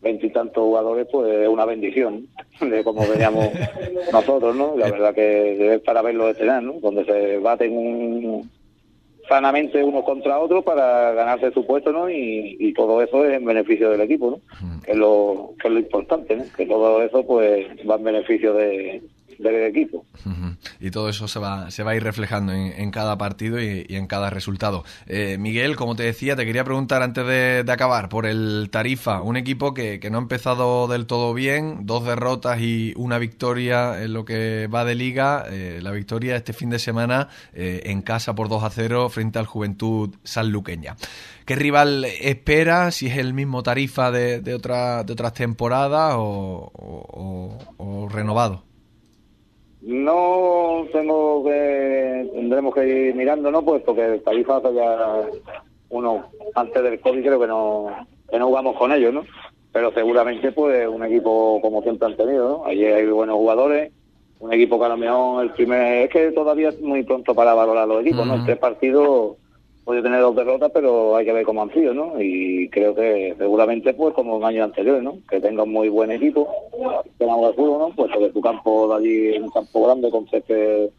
[0.00, 2.28] veintitantos jugadores, pues es una bendición
[2.60, 3.48] de cómo veníamos
[4.12, 4.76] nosotros, ¿no?
[4.76, 6.74] La verdad que es para verlo estrenar, ¿no?
[6.74, 8.50] Donde se baten un,
[9.28, 12.08] sanamente unos contra otros para ganarse su puesto, ¿no?
[12.08, 14.82] Y, y, todo eso es en beneficio del equipo, ¿no?
[14.82, 16.44] Que es lo, que es lo importante, ¿no?
[16.56, 19.02] Que todo eso, pues, va en beneficio de,
[19.38, 20.04] del equipo.
[20.80, 24.06] Y todo eso se va, se va a ir reflejando en, cada partido y, en
[24.06, 24.84] cada resultado.
[25.06, 29.36] Eh, Miguel, como te decía, te quería preguntar antes de, acabar por el Tarifa, un
[29.36, 34.24] equipo que, no ha empezado del todo bien, dos derrotas y una victoria en lo
[34.24, 35.44] que va de liga.
[35.50, 39.38] Eh, la victoria este fin de semana eh, en casa por 2 a 0 frente
[39.38, 40.96] al Juventud Sanluqueña.
[41.44, 42.90] ¿Qué rival espera?
[42.90, 48.67] Si es el mismo Tarifa de, otra, de otras temporadas o renovado.
[49.88, 53.62] No tengo que, tendremos que ir mirando, ¿no?
[53.62, 55.30] Pues porque Tarifa hace ya
[55.88, 59.24] uno, antes del COVID creo que no, que no jugamos con ellos, ¿no?
[59.72, 62.66] Pero seguramente pues un equipo como siempre han tenido, ¿no?
[62.66, 63.90] Allí hay buenos jugadores,
[64.40, 67.54] un equipo que a lo mejor el primer, es que todavía es muy pronto para
[67.54, 68.34] valorar los equipos, ¿no?
[68.34, 69.36] El tres partidos
[69.88, 72.20] puede tener dos derrotas, pero hay que ver cómo han sido, ¿no?
[72.20, 75.16] Y creo que seguramente, pues, como en años anteriores, ¿no?
[75.26, 76.46] Que tenga un muy buen equipo,
[77.18, 77.88] que de fútbol, ¿no?
[77.96, 80.90] Pues sobre tu campo de allí, un campo grande con césped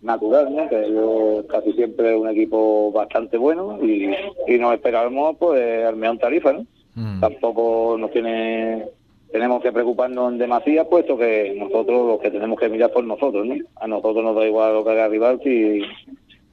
[0.00, 0.66] natural, ¿no?
[0.66, 4.10] Que yo casi siempre es un equipo bastante bueno y,
[4.46, 6.64] y nos esperamos, pues, Armeón Tarifa, ¿no?
[6.94, 7.20] Mm.
[7.20, 8.86] Tampoco nos tiene
[9.30, 13.46] tenemos que preocuparnos en demasía, puesto que nosotros lo que tenemos que mirar por nosotros,
[13.46, 13.56] ¿no?
[13.76, 15.82] A nosotros nos da igual lo que haga rival si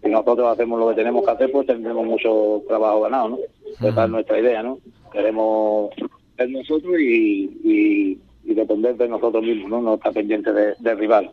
[0.02, 3.38] si nosotros hacemos lo que tenemos que hacer, pues tendremos mucho trabajo ganado, ¿no?
[3.82, 4.80] Esa es nuestra idea, ¿no?
[5.12, 5.90] Queremos
[6.38, 9.82] ser nosotros y, depender de nosotros mismos, ¿no?
[9.82, 11.32] No estar pendiente de, rival.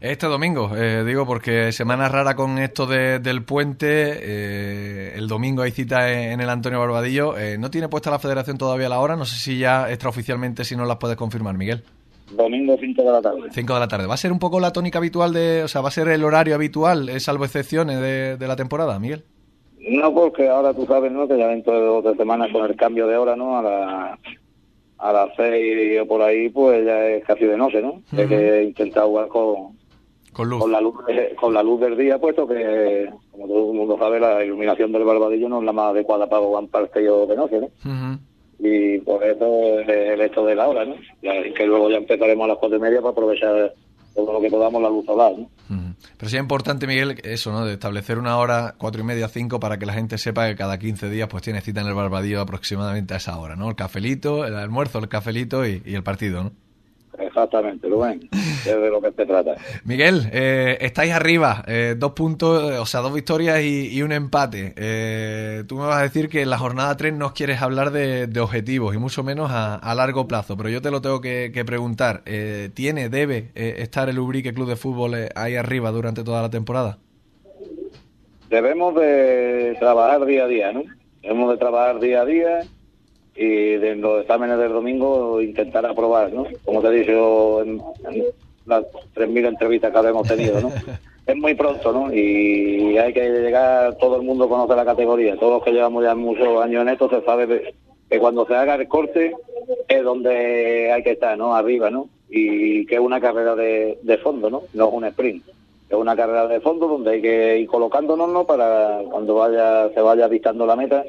[0.00, 3.86] Este domingo, eh, digo, porque semana rara con esto del puente,
[4.22, 7.36] eh, el domingo hay cita en el Antonio Barbadillo.
[7.36, 9.16] Eh, ¿No tiene puesta la federación todavía la hora?
[9.16, 11.82] No sé si ya extraoficialmente, si no las puedes confirmar, Miguel.
[12.32, 13.40] Domingo 5 de la tarde.
[13.50, 14.06] 5 de la tarde.
[14.06, 16.24] ¿Va a ser un poco la tónica habitual de, o sea, va a ser el
[16.24, 19.24] horario habitual, salvo excepciones de, de la temporada, Miguel?
[19.88, 21.28] No, porque ahora tú sabes, ¿no?
[21.28, 23.58] Que ya dentro de dos semanas con el cambio de hora, ¿no?
[23.58, 24.18] A la
[24.98, 28.02] a las seis o por ahí, pues ya es casi de noche, ¿no?
[28.16, 29.76] Hay que intentar jugar con,
[30.32, 30.60] con, luz.
[30.60, 30.94] con la luz
[31.38, 35.04] con la luz del día, puesto que, como todo el mundo sabe, la iluminación del
[35.04, 38.18] barbadillo no es la más adecuada para jugar partido de noche, ¿no?
[38.58, 40.96] Y por eso el hecho de la hora, ¿no?
[41.54, 43.74] Que luego ya empezaremos a las cuatro y media para aprovechar
[44.14, 45.50] todo lo que podamos la luz solar, ¿no?
[46.16, 47.66] Pero sí es importante, Miguel, eso, ¿no?
[47.66, 50.78] De establecer una hora, cuatro y media, cinco, para que la gente sepa que cada
[50.78, 53.68] 15 días pues tiene cita en el Barbadillo aproximadamente a esa hora, ¿no?
[53.68, 56.52] El cafelito, el almuerzo, el cafelito y, y el partido, ¿no?
[57.18, 59.56] Exactamente, Rubén, es de lo que se trata.
[59.84, 64.74] Miguel, eh, estáis arriba, eh, dos puntos, o sea, dos victorias y, un empate.
[64.76, 68.28] Eh, tú me vas a decir que en la jornada 3 no quieres hablar de,
[68.40, 72.22] objetivos y mucho menos a, largo plazo, pero yo te lo tengo que, preguntar.
[72.74, 76.98] ¿Tiene, debe estar el Ubrique Club de Fútbol ahí arriba durante toda la temporada?
[78.50, 80.84] Debemos de trabajar día a día, ¿no?
[81.22, 82.60] Debemos de trabajar día a día
[83.36, 86.46] y de los exámenes del domingo intentar aprobar, ¿no?
[86.64, 87.82] Como te he dicho en,
[88.64, 90.72] las 3.000 entrevistas que hemos tenido, ¿no?
[91.26, 92.12] es muy pronto, ¿no?
[92.12, 96.14] Y hay que llegar, todo el mundo conoce la categoría, todos los que llevamos ya
[96.14, 97.74] muchos años en esto se sabe
[98.08, 99.34] que cuando se haga el corte
[99.88, 101.54] es donde hay que estar, ¿no?
[101.54, 102.08] Arriba, ¿no?
[102.28, 104.62] Y que es una carrera de, de fondo, ¿no?
[104.72, 105.44] No es un sprint.
[105.88, 108.44] es una carrera de fondo donde hay que ir colocándonos ¿no?
[108.44, 111.04] para cuando vaya se vaya avistando la meta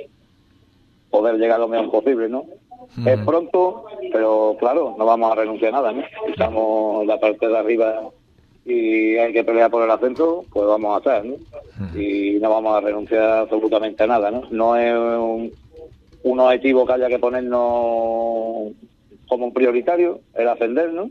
[1.09, 2.45] poder llegar lo mejor posible, ¿no?
[3.05, 6.03] Es pronto, pero claro, no vamos a renunciar a nada, ¿no?
[6.27, 8.09] Estamos en la parte de arriba
[8.65, 11.35] y hay que pelear por el acento, pues vamos a hacer, ¿no?
[11.99, 14.43] Y no vamos a renunciar absolutamente a nada, ¿no?
[14.51, 15.51] No es un,
[16.23, 18.73] un objetivo que haya que ponernos
[19.27, 21.09] como prioritario, el ascender, ¿no?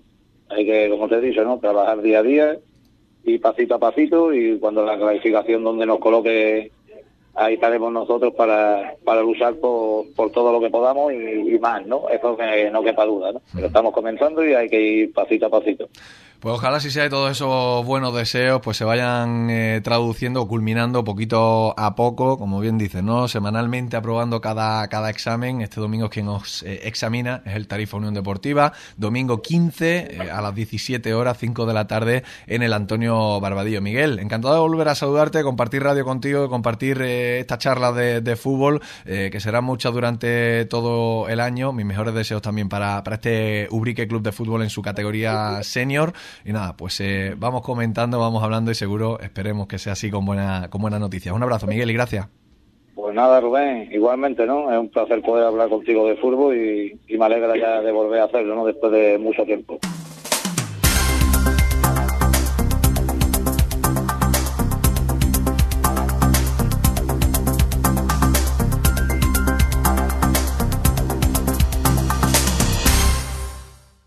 [0.49, 1.59] Hay que, como te he dicho, ¿no?
[1.59, 2.59] Trabajar día a día
[3.25, 6.71] y pasito a pasito y cuando la clasificación donde nos coloque
[7.37, 12.09] ahí estaremos nosotros para, para luchar por, por todo lo que podamos y, más, ¿no?
[12.09, 13.41] Eso que no quepa duda, ¿no?
[13.55, 15.89] Pero estamos comenzando y hay que ir pasito a pasito.
[16.47, 21.03] Pues ojalá si sea de todos esos buenos deseos, pues se vayan eh, traduciendo culminando
[21.03, 23.27] poquito a poco, como bien dices, ¿no?
[23.27, 25.61] Semanalmente aprobando cada, cada examen.
[25.61, 28.73] Este domingo quien os eh, examina es el Tarifa Unión Deportiva.
[28.97, 33.83] Domingo 15 eh, a las 17 horas, 5 de la tarde, en el Antonio Barbadillo.
[33.83, 39.41] Miguel, encantado de volver a saludarte, compartir radio contigo, compartir esta charla de, fútbol, que
[39.41, 41.73] será muchas durante todo el año.
[41.73, 46.13] Mis mejores deseos también para, para este Ubrique Club de Fútbol en su categoría senior.
[46.45, 50.25] Y nada, pues eh, vamos comentando, vamos hablando y seguro esperemos que sea así con
[50.25, 51.35] buena, con buenas noticias.
[51.35, 52.29] Un abrazo, Miguel, y gracias.
[52.95, 54.73] Pues nada, Rubén, igualmente, ¿no?
[54.73, 58.21] Es un placer poder hablar contigo de fútbol y, y me alegra ya de volver
[58.21, 58.67] a hacerlo, ¿no?
[58.67, 59.79] Después de mucho tiempo.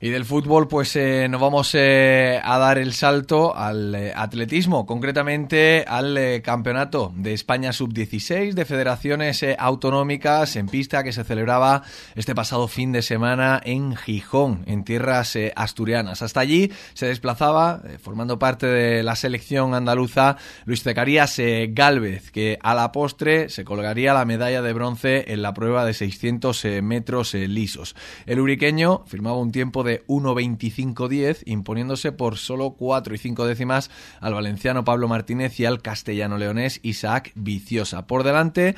[0.02, 4.86] Y del fútbol, pues eh, nos vamos eh, a dar el salto al eh, atletismo,
[4.86, 11.26] concretamente al eh, campeonato de España sub-16 de federaciones eh, autonómicas en pista que se
[11.26, 11.84] celebraba
[12.16, 16.22] este pasado fin de semana en Gijón, en tierras eh, asturianas.
[16.22, 22.58] Hasta allí se desplazaba, formando parte de la selección andaluza, Luis Zecarías eh, Galvez, que
[22.64, 26.82] a la postre se colgaría la medalla de bronce en la prueba de 600 eh,
[26.82, 27.98] metros lisos.
[28.26, 34.34] El uriqueño firmaba un tiempo de 1.25.10, imponiéndose por solo 4 y 5 décimas al
[34.34, 38.08] valenciano Pablo Martínez y al castellano leonés Isaac Viciosa.
[38.08, 38.76] Por delante,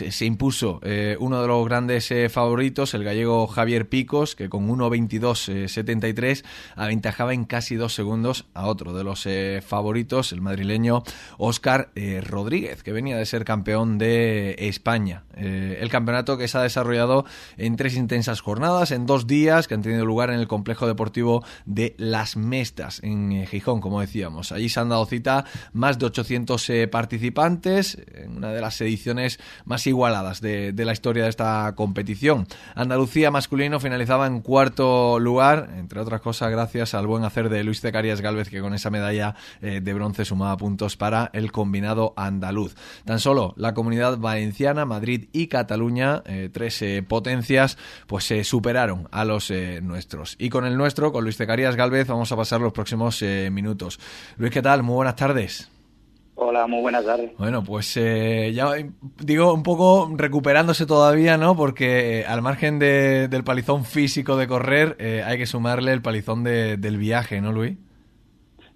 [0.00, 4.48] eh, se impuso eh, uno de los grandes eh, favoritos, el gallego Javier Picos, que
[4.48, 6.44] con 1.22.73
[6.76, 11.02] aventajaba en casi dos segundos a otro de los eh, favoritos, el madrileño
[11.38, 15.24] Óscar eh, Rodríguez, que venía de ser campeón de España.
[15.34, 17.24] Eh, el campeonato que se ha desarrollado
[17.56, 21.44] en tres intensas jornadas, en dos días, que han tenido lugar en el complejo deportivo
[21.64, 24.52] de Las Mestas, en eh, Gijón, como decíamos.
[24.52, 29.40] Allí se han dado cita más de 800 eh, participantes, en una de las ediciones
[29.64, 32.46] más igualadas de, la historia de esta competición.
[32.74, 37.80] Andalucía masculino finalizaba en cuarto lugar, entre otras cosas gracias al buen hacer de Luis
[37.80, 42.74] Carias Galvez, que con esa medalla eh, de bronce sumaba puntos para el combinado andaluz.
[43.04, 49.08] Tan solo la comunidad valenciana, Madrid y Cataluña, eh, tres eh, potencias, pues se superaron
[49.10, 50.36] a los nuestros.
[50.38, 53.98] Y con el nuestro, con Luis Carias Galvez, vamos a pasar los próximos minutos.
[54.36, 54.82] Luis, ¿qué tal?
[54.82, 55.81] Muy buenas tardes.
[56.34, 57.30] Hola, muy buenas tardes.
[57.36, 58.72] Bueno, pues eh, ya
[59.22, 61.56] digo un poco recuperándose todavía, ¿no?
[61.56, 66.00] Porque eh, al margen de, del palizón físico de correr, eh, hay que sumarle el
[66.00, 67.76] palizón de, del viaje, ¿no, Luis?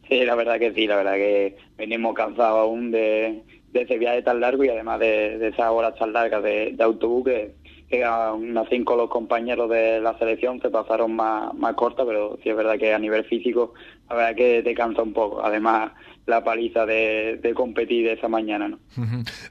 [0.09, 3.43] Sí, la verdad que sí, la verdad que venimos cansados aún de,
[3.73, 7.25] de ese viaje tan largo y además de, de esas horas tan largas de, autobús
[7.25, 7.55] que,
[7.89, 12.39] que a unos cinco los compañeros de la selección se pasaron más, más cortas, pero
[12.43, 13.73] sí es verdad que a nivel físico
[14.09, 15.45] la verdad que te cansa un poco.
[15.45, 15.93] Además,
[16.27, 18.79] la paliza de, de competir esa mañana, ¿no?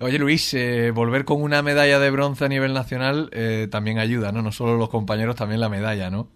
[0.02, 4.32] Oye, Luis, eh, volver con una medalla de bronce a nivel nacional eh, también ayuda,
[4.32, 4.42] ¿no?
[4.42, 6.28] No solo los compañeros, también la medalla, ¿no?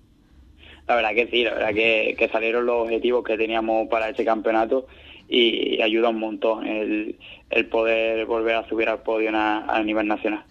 [0.88, 4.26] La verdad que sí, la verdad que, que salieron los objetivos que teníamos para ese
[4.26, 4.88] campeonato
[5.30, 7.16] y ayuda un montón el,
[7.52, 10.44] el poder volver a subir al podio a, a nivel nacional.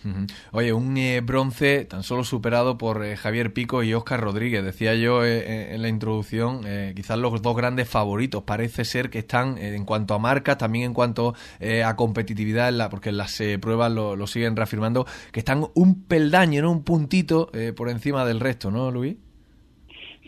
[0.53, 4.64] Oye, un eh, bronce tan solo superado por eh, Javier Pico y Óscar Rodríguez.
[4.64, 8.45] Decía yo eh, en la introducción, eh, quizás los dos grandes favoritos.
[8.45, 12.69] Parece ser que están eh, en cuanto a marcas, también en cuanto eh, a competitividad,
[12.69, 16.71] en la, porque en las pruebas lo, lo, siguen reafirmando, que están un peldaño, ¿no?
[16.71, 19.17] un puntito por encima del resto, ¿no, Luis?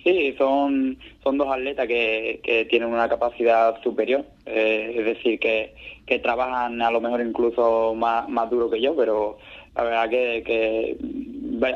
[0.03, 5.75] Sí, son, son dos atletas que, que tienen una capacidad superior, eh, es decir, que,
[6.07, 9.39] que trabajan a lo mejor incluso más, más duro que yo, pero
[9.77, 10.97] la verdad que, que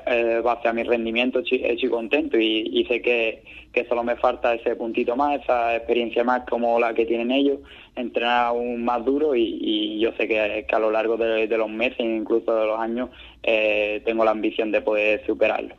[0.07, 3.43] eh, base a mi rendimiento estoy contento y, y sé que,
[3.75, 7.59] que, solo me falta ese puntito más, esa experiencia más como la que tienen ellos,
[7.97, 12.01] entrenar aún más duro y, yo sé que, a lo largo de, de los meses,
[12.01, 13.11] incluso de los años,
[13.47, 15.75] eh, tengo la ambición de poder superarlo.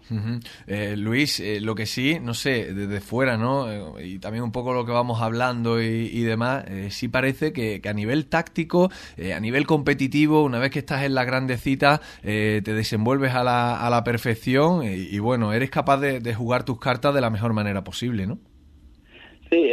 [0.67, 3.99] Eh, Luis, eh, lo que sí, no sé, desde fuera, ¿no?
[3.99, 8.27] y también un poco lo que vamos hablando y, demás, sí parece que, a nivel
[8.27, 8.91] táctico,
[9.35, 13.89] a nivel competitivo, una vez que estás en la grandecita, te desenvuelves a la, a
[13.89, 18.27] la perfección y, bueno, eres capaz de, jugar tus cartas de la mejor manera posible,
[18.27, 18.37] ¿no?
[19.49, 19.69] Sí,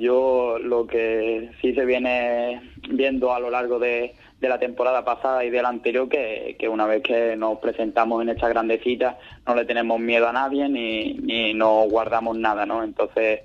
[0.00, 5.50] yo lo que sí se viene viendo a lo largo de, la temporada pasada y
[5.50, 9.64] de la anterior que, una vez que nos presentamos en esta grande cita no le
[9.64, 12.82] tenemos miedo a nadie ni, no guardamos nada, ¿no?
[12.82, 13.42] Entonces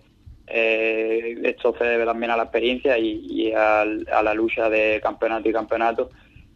[0.48, 5.54] eh, esto se debe también a la experiencia y, a, la lucha de campeonato y
[5.54, 6.10] campeonato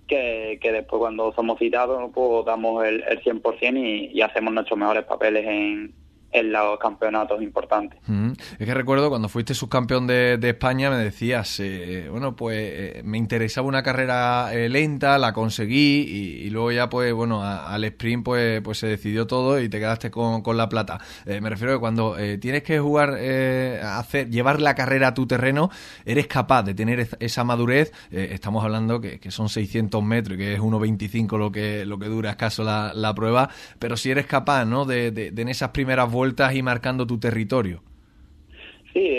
[0.08, 4.80] que, que después cuando somos citados pues damos el, el 100% y, y hacemos nuestros
[4.80, 5.94] mejores papeles en,
[6.32, 8.00] en los campeonatos importantes.
[8.60, 13.18] Es que recuerdo cuando fuiste subcampeón de, España me decías, eh, bueno, pues eh, me
[13.18, 18.62] interesaba una carrera eh, lenta, la conseguí y, luego ya pues bueno, al sprint pues,
[18.62, 21.00] pues se decidió todo y te quedaste con, la plata.
[21.26, 23.12] me refiero a que cuando tienes que jugar,
[23.84, 25.70] hacer, llevar la carrera a tu terreno,
[26.06, 30.60] eres capaz de tener esa madurez, estamos hablando que, son 600 metros y que es
[30.60, 34.84] 1.25 lo que, lo que dura escaso la, la prueba, pero si eres capaz, ¿no?
[34.84, 37.82] De, de, de en esas primeras vueltas vueltas y marcando tu territorio.
[38.94, 39.10] Sí,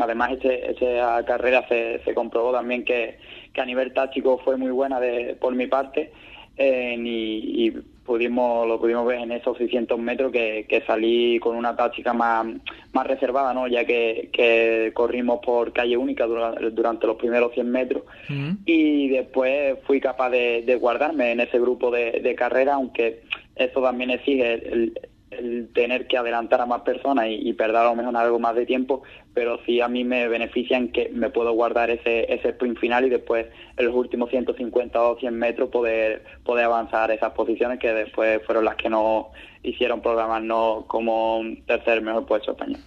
[0.00, 3.18] además este, esta carrera se, se comprobó también que,
[3.52, 6.10] que, a nivel táctico fue muy buena de, por mi parte
[6.56, 7.70] eh, y,
[8.02, 12.46] pudimos lo pudimos ver en esos 600 metros que, que salí con una táctica más,
[12.92, 13.68] más reservada, ¿no?
[13.68, 18.02] ya que, que corrimos por calle única durante, los primeros 100 metros
[18.64, 23.22] y después fui capaz de, guardarme en ese grupo de, de carrera, aunque
[23.54, 24.92] eso también exige el,
[25.38, 28.66] el tener que adelantar a más personas y, perder a lo mejor algo más de
[28.66, 29.02] tiempo,
[29.34, 33.10] pero sí a mí me benefician que me puedo guardar ese, ese sprint final y
[33.10, 38.42] después en los últimos 150 o 100 metros poder, poder avanzar esas posiciones que después
[38.44, 39.30] fueron las que no
[39.62, 42.80] hicieron programarnos como tercer mejor puesto español.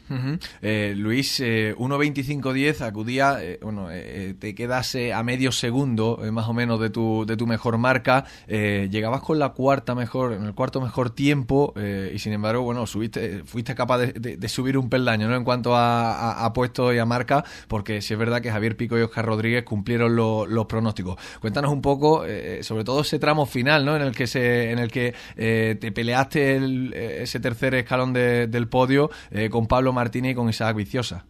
[0.61, 6.47] eh, Luis, eh, 1.25.10 acudía, eh, bueno, eh, eh, te quedas a medio segundo más
[6.47, 10.53] o menos de tu, de tu mejor marca, llegabas con la cuarta mejor, en el
[10.53, 11.73] cuarto mejor tiempo
[12.13, 15.35] y sin embargo, bueno, subiste, fuiste capaz de, subir un peldaño, ¿no?
[15.35, 18.97] En cuanto a, a, puesto y a marca, porque si es verdad que Javier Pico
[18.97, 21.17] y Oscar Rodríguez cumplieron los pronósticos.
[21.39, 22.23] Cuéntanos un poco,
[22.61, 23.95] sobre todo ese tramo final, ¿no?
[23.95, 28.67] En el que se, en el que te peleaste el eh, ese tercer escalón del
[28.67, 31.25] podio eh, con Pablo Martínez y con Isaac Viciosa?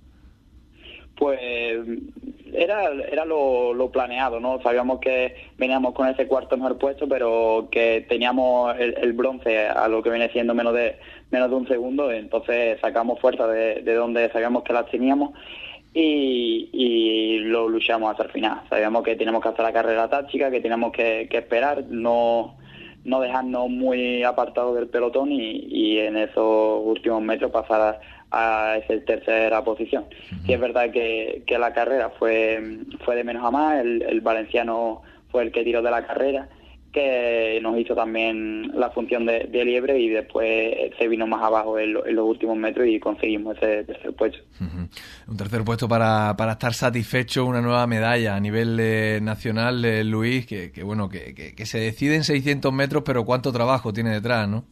[1.18, 1.39] Pues
[2.53, 4.61] era, era lo, planeado, ¿no?
[4.61, 10.01] Sabíamos que veníamos con ese cuarto mejor puesto, pero que teníamos el, bronce a lo
[10.03, 10.97] que viene siendo menos de
[11.32, 15.32] menos de un segundo, entonces sacamos fuerza de, donde sabíamos que las teníamos
[15.93, 18.61] y, lo luchamos hasta el final.
[18.70, 22.55] Sabíamos que teníamos que hacer la carrera táctica, que teníamos que esperar, no
[23.05, 28.01] no dejarnos muy apartados del pelotón y, en esos últimos metros pasar
[28.77, 30.05] esa tercera posición.
[30.45, 32.61] Sí es verdad que, que, la carrera fue,
[33.03, 36.49] fue de menos a más, el, el valenciano fue el que tiró de la carrera
[36.95, 41.91] que nos hizo también la función de, liebre y después se vino más abajo en,
[41.91, 44.38] los últimos metros y conseguimos ese tercer puesto.
[45.27, 50.05] Un tercer puesto para, para estar satisfecho, una nueva medalla a nivel eh, nacional, eh,
[50.05, 54.47] Luis, que, bueno, que, que, se decide en 600 metros, pero cuánto trabajo tiene detrás,
[54.47, 54.63] ¿no?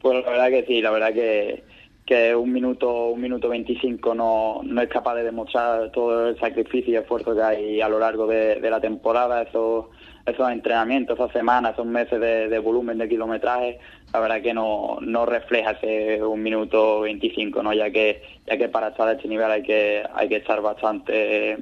[0.00, 1.62] Pues la verdad que sí, la verdad que,
[2.08, 6.94] que un minuto, un minuto 25 no, no es capaz de demostrar todo el sacrificio
[6.94, 9.90] y esfuerzo que hay a lo largo de, de la temporada, eso
[10.28, 13.78] esos entrenamientos, esas semanas, esos meses de, volumen de kilometraje,
[14.12, 17.72] la verdad que no, no refleja ese un minuto 25, ¿no?
[17.72, 21.58] ya que ya que para estar a este nivel hay que hay que estar bastante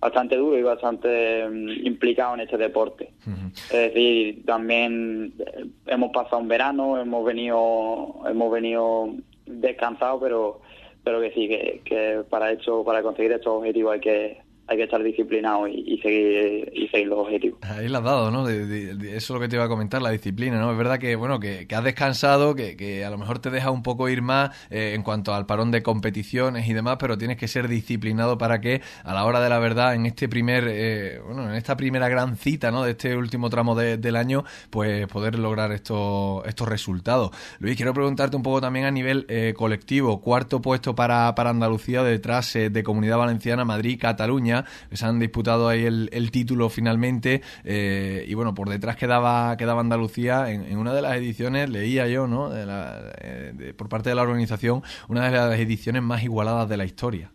[0.00, 3.12] bastante duro y bastante mm, implicado en este deporte.
[3.24, 9.14] Es decir, también eh, hemos pasado un verano, hemos venido hemos venido
[9.46, 10.60] descansados, pero
[11.04, 14.82] pero que sí que, que para hecho para conseguir estos objetivos hay que hay que
[14.84, 17.60] estar disciplinado y, seguir y seguir los objetivos.
[17.62, 18.44] Ahí lo has dado, ¿no?
[18.44, 20.72] De, eso es lo que te iba a comentar, la disciplina, ¿no?
[20.72, 24.08] Es verdad que, bueno, que, has descansado, que, a lo mejor te deja un poco
[24.08, 27.68] ir más eh, en cuanto al parón de competiciones y demás, pero tienes que ser
[27.68, 31.54] disciplinado para que a la hora de la verdad, en este primer, eh, bueno, en
[31.54, 32.82] esta primera gran cita, ¿no?
[32.82, 37.30] De este último tramo del año, pues poder lograr estos, estos resultados.
[37.60, 42.02] Luis, quiero preguntarte un poco también a nivel eh, colectivo, cuarto puesto para, para Andalucía
[42.02, 44.55] detrás de Comunidad Valenciana, Madrid, Cataluña,
[44.92, 47.42] se han disputado ahí el, título finalmente.
[47.64, 50.50] Eh, y bueno, por detrás quedaba, quedaba Andalucía.
[50.50, 52.50] En, una de las ediciones, leía yo, ¿no?
[52.54, 57.30] Eh, por parte de la organización, una de las ediciones más igualadas de la historia.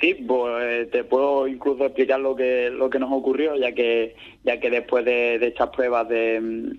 [0.00, 4.14] Sí, pues te puedo incluso explicar lo que lo que nos ocurrió, ya que
[4.44, 6.76] ya que después de, de estas pruebas de,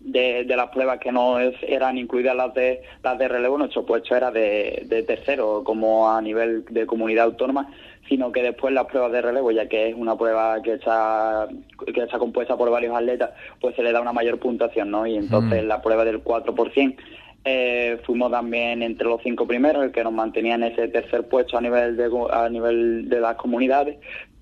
[0.00, 4.30] de, las pruebas que no eran incluidas las de las de relevo, nuestro puesto era
[4.30, 7.72] de, de tercero, como a nivel de comunidad autónoma,
[8.08, 11.48] sino que después las pruebas de relevo, ya que es una prueba que está
[11.92, 13.30] que está compuesta por varios atletas,
[13.60, 15.06] pues se le da una mayor puntuación, ¿no?
[15.06, 15.66] Y entonces mm.
[15.66, 16.96] la prueba del 4%
[17.44, 21.56] eh, fuimos también entre los cinco primeros, el que nos mantenía en ese tercer puesto
[21.56, 23.98] a nivel de, a nivel de las comunidades,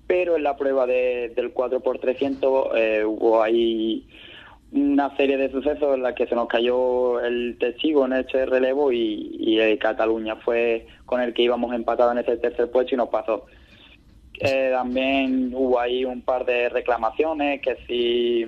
[0.07, 2.67] pero en la prueba del 4 x 300
[3.05, 4.07] hubo ahí
[4.71, 8.91] una serie de sucesos en las que se nos cayó el testigo en este relevo
[8.91, 13.09] y, y Cataluña fue con el que íbamos empatados en ese tercer puesto y nos
[13.09, 13.45] pasó.
[14.39, 18.45] Eh, también hubo ahí un par de reclamaciones que si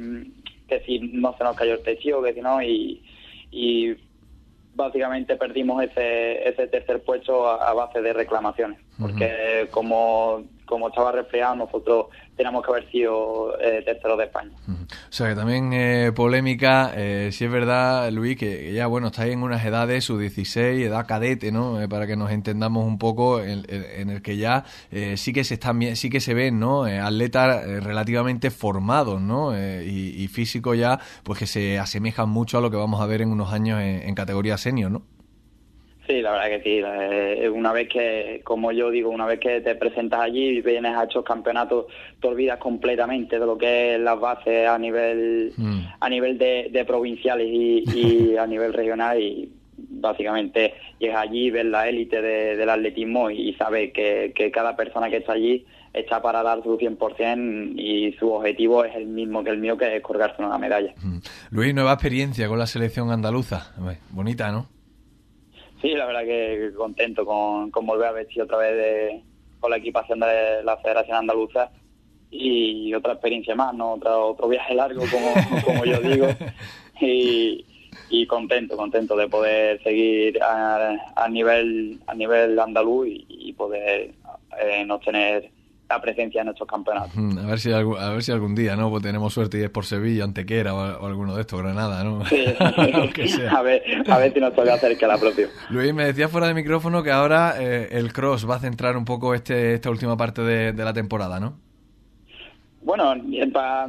[0.70, 3.02] que si no se nos cayó el testigo, que si no, y,
[3.52, 3.96] y
[4.76, 11.56] básicamente perdimos ese, ese tercer puesto a, base de reclamaciones, porque como, como estaba resfriado,
[11.56, 12.08] nosotros
[12.40, 14.52] teníamos que haber sido eh, terceros de España.
[14.66, 19.34] O sea que también eh, polémica, eh, si es verdad, Luis, que ya bueno, estáis
[19.34, 21.78] en unas edades, su 16, edad cadete, ¿no?
[21.90, 23.66] para que nos entendamos un poco, en,
[24.10, 24.64] el que ya
[25.18, 26.86] sí que se están sí que se ven, ¿no?
[26.86, 29.54] atletas relativamente formados, ¿no?
[29.54, 33.22] Y, y, físicos ya, pues que se asemejan mucho a lo que vamos a ver
[33.22, 35.19] en unos años en, en categoría senior, ¿no?
[36.10, 36.82] Sí, la verdad que sí.
[36.84, 40.96] Eh, una vez que, como yo digo, una vez que te presentas allí y vienes
[40.96, 41.86] a estos campeonatos,
[42.20, 45.80] te olvidas completamente de lo que es las bases a nivel mm.
[46.00, 52.24] a nivel de, provinciales y, a nivel regional y básicamente llegas allí, ves la élite
[52.24, 57.74] del atletismo y, sabes que, cada persona que está allí está para dar su 100%
[57.78, 60.92] y su objetivo es el mismo que el mío, que es colgarse una medalla.
[61.04, 61.20] Mm.
[61.52, 63.76] Luis, nueva experiencia con la selección andaluza.
[64.10, 64.79] Bonita, ¿no?
[65.82, 69.24] Sí, la verdad que contento con, volver a vestir otra vez de,
[69.60, 71.72] con la equipación de la Federación Andaluza
[72.32, 73.94] y otra experiencia más, ¿no?
[73.94, 75.34] Otro, otro viaje largo, como,
[75.66, 76.28] como yo digo,
[77.00, 77.66] y,
[78.10, 84.12] y contento, contento de poder seguir a, nivel a nivel andaluz y, poder
[84.62, 85.52] eh, no tener
[85.90, 87.18] la presencia en estos campeonatos.
[87.18, 89.86] A ver si a ver si algún día no pues tenemos suerte y es por
[89.86, 92.24] Sevilla, Antequera o, alguno de estos, Granada, ¿no?
[92.26, 95.48] Sí, A, ver, a ver si nos toca que la propia.
[95.70, 99.06] Luis, me decía fuera de micrófono que ahora eh, el cross va a centrar un
[99.06, 101.58] poco este esta última parte de, la temporada, ¿no?
[102.82, 103.14] Bueno,
[103.52, 103.88] para,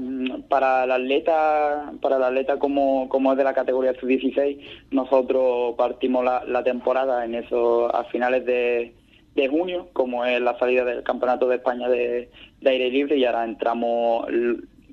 [0.48, 4.58] para el atleta, para el atleta como, como es de la categoría sub-16,
[4.90, 8.94] nosotros partimos la, la temporada en eso a finales de,
[9.34, 12.30] de junio, como es la salida del Campeonato de España de,
[12.64, 14.26] aire libre, y ahora entramos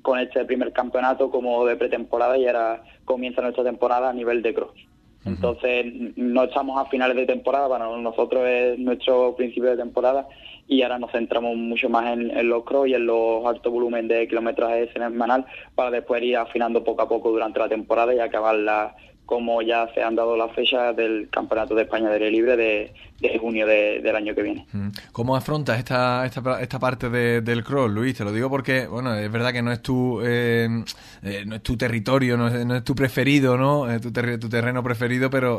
[0.02, 4.54] con este primer campeonato como de pretemporada y ahora comienza nuestra temporada a nivel de
[4.54, 4.72] cross.
[5.24, 5.84] Entonces,
[6.16, 10.26] no estamos a finales de temporada, para nosotros es nuestro principio de temporada
[10.66, 14.28] y ahora nos centramos mucho más en, los cross y en los altos volumen de
[14.28, 18.94] kilometraje semanal para después ir afinando poco a poco durante la temporada y acabar la,
[19.28, 23.38] como ya se han dado las fechas del Campeonato de España de Aire Libre de,
[23.38, 24.66] junio del año que viene.
[24.72, 24.88] Mm.
[25.12, 28.16] ¿Cómo afrontas esta, esta, esta parte del cross, Luis?
[28.16, 30.82] Te lo digo porque, bueno, es verdad que no es tu, eh,
[31.22, 33.92] eh, no es tu territorio, no es, tu preferido, ¿no?
[33.92, 35.58] Eh, tu, tu, terreno preferido, pero,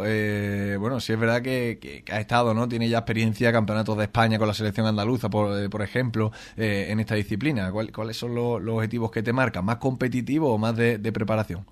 [0.80, 2.67] bueno, sí es verdad que, que, ha estado, ¿no?
[2.67, 7.13] Tiene ya experiencia, campeonatos de España con la selección andaluza, por, por ejemplo, en esta
[7.13, 7.72] disciplina.
[7.72, 9.63] ¿Cuáles son los, objetivos que te marcan?
[9.63, 11.67] ¿Más competitivo o más de preparación?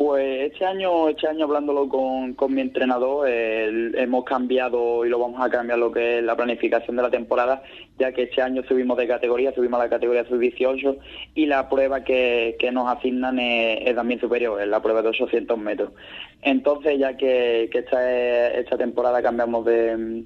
[0.00, 5.42] Pues este año, este año hablándolo con, con mi entrenador, hemos cambiado y lo vamos
[5.42, 7.62] a cambiar lo que es la planificación de la temporada,
[7.98, 10.96] ya que este año subimos de categoría, subimos a la categoría sub-18
[11.34, 15.58] y la prueba que, que nos asignan es, también superior, es la prueba de 800
[15.58, 15.92] metros.
[16.40, 20.24] Entonces, ya que, que esta, esta temporada cambiamos de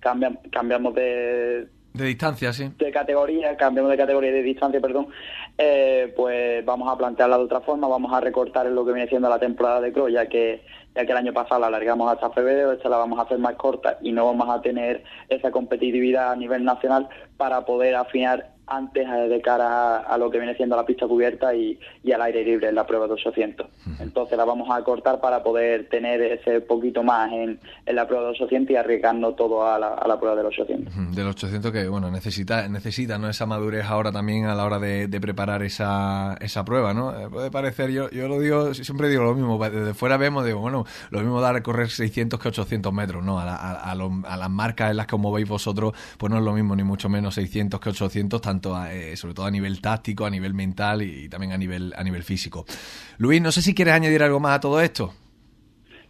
[0.00, 2.70] cambiamos de de distancia, sí.
[2.78, 5.08] De categoría, cambiamos de categoría de distancia, perdón.
[5.58, 9.28] Eh, pues vamos a plantearla de otra forma, vamos a recortar lo que viene siendo
[9.28, 10.62] la temporada de cross, ya que
[10.94, 13.54] ya que el año pasado la alargamos hasta febrero, esta la vamos a hacer más
[13.54, 19.06] corta y no vamos a tener esa competitividad a nivel nacional para poder afinar antes
[19.06, 21.78] eh, de cara a, lo que viene siendo la pista cubierta y,
[22.12, 23.66] al aire libre en la prueba de 800.
[24.00, 28.30] Entonces la vamos a cortar para poder tener ese poquito más en, la prueba de
[28.30, 31.14] 800 y arriesgando todo a la, prueba de los 800.
[31.14, 33.28] De los 800 que, bueno, necesita, necesita ¿no?
[33.28, 37.16] esa madurez ahora también a la hora de, preparar esa, esa prueba, ¿no?
[37.16, 40.58] Eh, puede parecer, yo, yo lo digo, siempre digo lo mismo, desde fuera vemos, digo,
[40.58, 43.38] bueno, lo mismo dar a correr 600 que 800 metros, ¿no?
[43.38, 46.74] A, a, las marcas en las que os veis vosotros, pues no es lo mismo,
[46.74, 50.52] ni mucho menos 600 que 800, tanto eh, sobre todo a nivel táctico, a nivel
[50.54, 52.64] mental y, también a nivel, a nivel físico.
[53.18, 55.12] Luis, no sé si quieres añadir algo más a todo esto.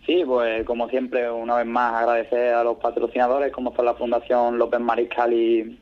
[0.07, 4.59] Sí, pues como siempre, una vez más agradecer a los patrocinadores, como fue la Fundación
[4.59, 5.79] López Mariscal y,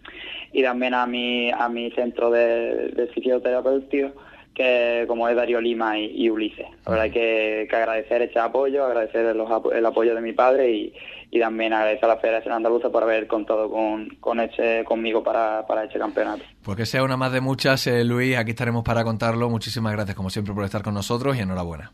[0.52, 4.12] y también a mi, a mi centro de, de fisioterapeuta,
[4.54, 6.66] que como es Darío Lima y, Ulises.
[6.84, 10.92] La verdad hay que, agradecer ese apoyo, agradecer el apoyo de mi padre y,
[11.31, 15.66] y también agradecer a la Federación Andaluza por haber contado con, con este, conmigo para,
[15.66, 16.43] para este campeonato.
[16.62, 19.49] Pues que sea una más de muchas, eh, Luis, aquí estaremos para contarlo.
[19.49, 21.93] Muchísimas gracias como siempre por estar con nosotros y enhorabuena.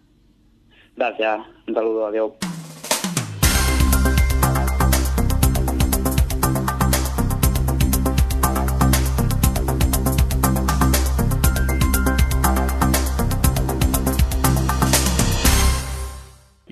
[0.97, 2.33] Gracias, un saludo, adiós.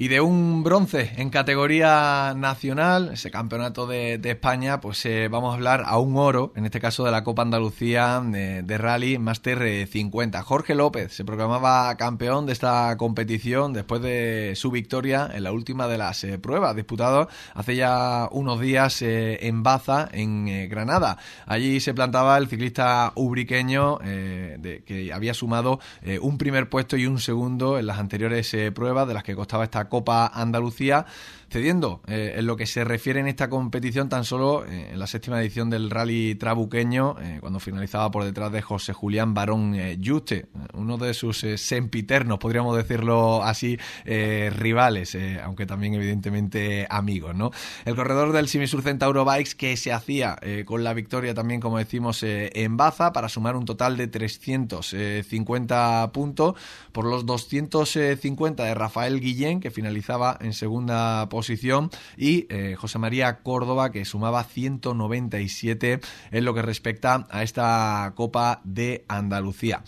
[0.05, 5.55] Y de un bronce en categoría nacional, ese campeonato de, España, pues eh, vamos a
[5.55, 10.43] hablar a un oro, en este caso de la Copa Andalucía de, Rally Master 50.
[10.43, 15.89] Jorge López se proclamaba campeón de esta competición después de su victoria en la última
[15.89, 21.17] de las eh, pruebas, disputado hace ya unos días eh, en Baza, en Granada.
[21.47, 25.81] Allí se plantaba el ciclista ubriqueño de, que había sumado
[26.21, 29.89] un primer puesto y un segundo en las anteriores pruebas de las que costaba esta
[29.95, 31.07] Copa Andalucía
[31.51, 35.07] cediendo eh, en lo que se refiere en esta competición tan solo eh, en la
[35.07, 40.47] séptima edición del Rally Trabuqueño, eh, cuando finalizaba por detrás de José Julián Barón Yuste,
[40.75, 47.35] uno de sus sempiternos, podríamos decirlo así, rivales, aunque también evidentemente amigos.
[47.35, 47.51] ¿no?
[47.85, 52.23] El corredor del Simisur Centauro Bikes que se hacía con la victoria también, como decimos,
[52.23, 56.55] en Baza para sumar un total de 350 puntos
[56.93, 63.43] por los 250 de Rafael Guillén, que finalizaba en segunda posición y eh, José María
[63.43, 69.83] Córdoba que sumaba 197 en lo que respecta a esta Copa de Andalucía.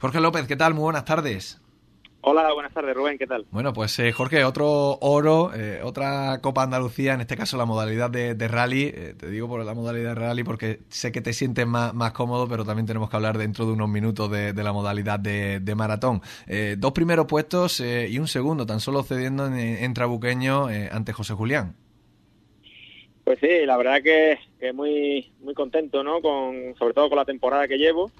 [0.00, 0.74] Jorge López, ¿qué tal?
[0.74, 1.60] Muy buenas tardes.
[2.20, 3.46] Hola, buenas tardes, Rubén, ¿qué tal?
[3.52, 8.10] Bueno, pues eh, Jorge, otro oro, eh, otra Copa Andalucía, en este caso la modalidad
[8.10, 8.90] de, rally.
[9.16, 12.48] te digo por la modalidad de rally porque sé que te sientes más, más cómodo,
[12.48, 16.20] pero también tenemos que hablar dentro de unos minutos de, la modalidad de, maratón.
[16.76, 21.76] dos primeros puestos y un segundo, tan solo cediendo en, Trabuqueño ante José Julián.
[23.22, 26.20] Pues sí, la verdad que, que, muy muy contento, ¿no?
[26.20, 28.10] Con sobre todo con la temporada que llevo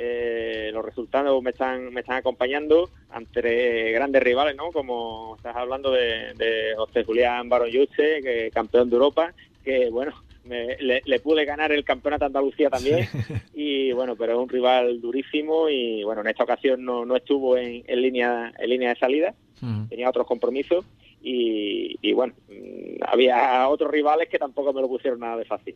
[0.00, 4.70] eh, los resultados me están me están acompañando ante grandes rivales, ¿no?
[4.70, 9.34] Como estás hablando de, José Julián Barón Yuste, que campeón de Europa,
[9.64, 10.12] que bueno,
[10.44, 13.08] le, pude ganar el campeonato de Andalucía también.
[13.60, 17.56] Y bueno, pero es un rival durísimo y bueno, en esta ocasión no, no estuvo
[17.56, 19.34] en, en línea en línea de salida,
[19.88, 20.84] tenía otros compromisos
[21.20, 25.74] y, bueno, mm, había otros rivales que tampoco me lo pusieron nada de fácil.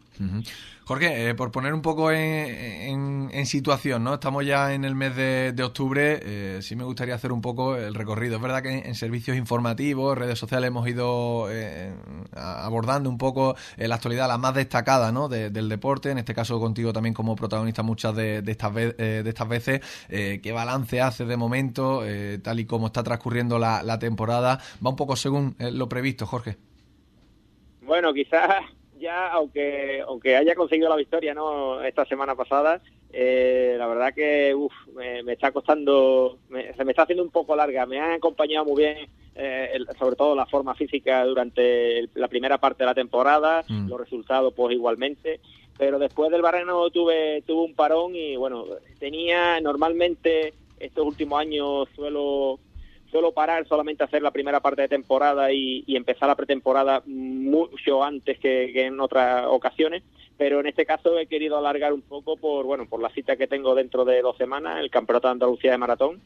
[0.92, 4.14] Jorge, eh, por poner un poco en, situación, ¿no?
[4.14, 7.94] Estamos ya en el mes de, octubre, eh, sí me gustaría hacer un poco el
[7.94, 8.36] recorrido.
[8.36, 11.94] Es verdad que en, servicios informativos, redes sociales hemos ido eh,
[12.34, 15.30] abordando un poco la actualidad, la más destacada, ¿no?
[15.30, 19.80] del deporte, en este caso contigo también como protagonista muchas de, estas, de estas veces.
[20.10, 22.02] ¿Qué balance hace de momento,
[22.42, 24.60] tal y como está transcurriendo la, la temporada?
[24.84, 26.58] Va un poco según eh, lo previsto, Jorge?
[27.80, 28.66] Bueno, quizás
[29.02, 32.80] ya, aunque aunque haya conseguido la victoria no esta semana pasada,
[33.12, 34.56] eh, la verdad que
[34.94, 37.84] me, está costando, se me está haciendo un poco larga.
[37.84, 42.84] Me han acompañado muy bien, eh, sobre todo la forma física durante la primera parte
[42.84, 43.88] de la temporada, mm.
[43.88, 45.40] los resultados pues igualmente.
[45.76, 48.64] Pero después del barreno tuve, tuve un parón y bueno,
[48.98, 52.58] tenía normalmente estos últimos años suelo
[53.12, 58.38] suelo parar solamente hacer la primera parte de temporada y, empezar la pretemporada mucho antes
[58.38, 60.02] que, en otras ocasiones,
[60.38, 63.46] pero en este caso he querido alargar un poco por bueno por la cita que
[63.46, 66.20] tengo dentro de dos semanas, el Campeonato de Andalucía de Maratón.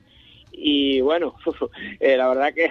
[0.53, 1.35] Y bueno,
[2.01, 2.69] eh, la verdad que,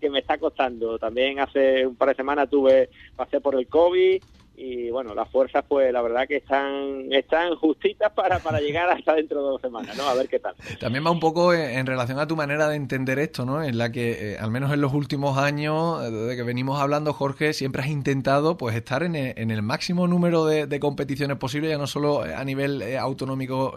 [0.00, 0.98] que, me está costando.
[0.98, 4.22] También hace un par de semanas tuve, pasé por el COVID,
[4.56, 9.14] y bueno, las fuerzas pues la verdad que están están justitas para, para llegar hasta
[9.14, 10.04] dentro de dos semanas, ¿no?
[10.04, 10.54] A ver qué tal.
[10.78, 13.62] También va un poco en, relación a tu manera de entender esto, ¿no?
[13.62, 17.12] En la que, eh, al menos en los últimos años, eh, desde que venimos hablando,
[17.12, 21.86] Jorge, siempre has intentado pues estar en el, máximo número de, competiciones posibles, ya no
[21.86, 23.74] solo eh, a nivel autonómico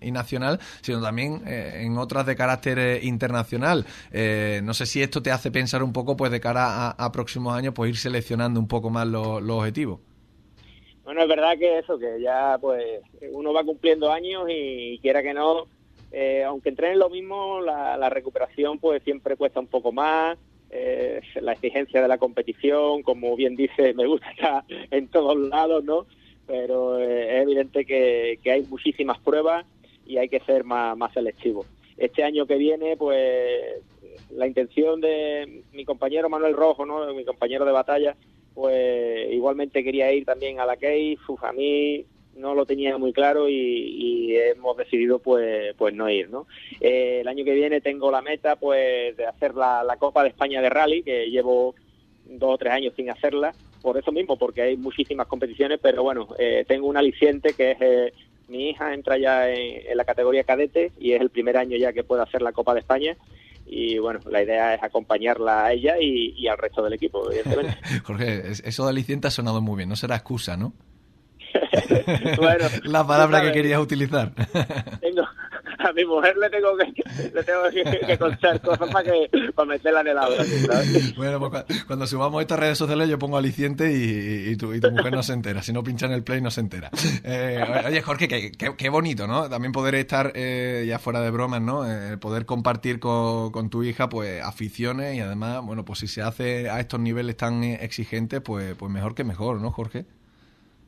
[0.00, 3.86] y nacional, sino también en otras de carácter internacional.
[4.12, 7.74] no sé si esto te hace pensar un poco, pues de cara a, próximos años,
[7.74, 10.00] pues ir seleccionando un poco más los objetivos.
[11.10, 13.00] Bueno, es verdad que eso, que ya pues
[13.32, 15.66] uno va cumpliendo años y, quiera que no,
[16.12, 20.38] eh, aunque entrenen lo mismo, la, recuperación pues siempre cuesta un poco más,
[20.70, 25.82] eh, la exigencia de la competición, como bien dice, me gusta estar en todos lados,
[25.82, 26.06] ¿no?
[26.46, 29.66] Pero eh, es evidente que, hay muchísimas pruebas
[30.06, 31.66] y hay que ser más, más selectivo.
[31.96, 33.82] Este año que viene, pues
[34.30, 37.12] la intención de mi compañero Manuel Rojo, ¿no?
[37.14, 38.14] mi compañero de batalla,
[38.54, 41.18] pues igualmente quería ir también a la Cave.
[41.42, 42.04] a mí
[42.36, 46.46] no lo tenía muy claro y, hemos decidido pues pues no ir no
[46.80, 50.62] eh, el año que viene tengo la meta pues de hacer la, Copa de España
[50.62, 51.74] de rally que llevo
[52.26, 56.28] dos o tres años sin hacerla por eso mismo porque hay muchísimas competiciones pero bueno
[56.38, 58.12] eh, tengo un aliciente que es eh,
[58.48, 62.04] mi hija entra ya en, la categoría cadete y es el primer año ya que
[62.04, 63.16] puede hacer la Copa de España
[63.72, 67.78] y bueno, la idea es acompañarla a ella y, y al resto del equipo, evidentemente.
[68.04, 70.72] Jorge, eso de aliciente ha sonado muy bien, no será excusa, ¿no?
[72.36, 74.32] bueno, la palabra que querías utilizar.
[75.00, 75.22] Tengo,
[75.88, 80.00] a mi mujer le tengo que, le tengo que, contar cosas para, que, para meterla
[80.00, 80.44] en el aula.
[81.16, 84.90] Bueno, pues cuando subamos estas redes sociales yo pongo aliciente y, y, tu, y tu
[84.90, 85.62] mujer no se entera.
[85.62, 86.90] Si no pincha en el play no se entera.
[87.24, 89.48] Eh, oye, Jorge, qué, bonito, ¿no?
[89.48, 91.90] También poder estar, eh, ya fuera de bromas, ¿no?
[91.90, 96.22] Eh, poder compartir con, con, tu hija, pues, aficiones y además, bueno, pues si se
[96.22, 100.06] hace a estos niveles tan exigentes, pues, pues mejor que mejor, ¿no, Jorge?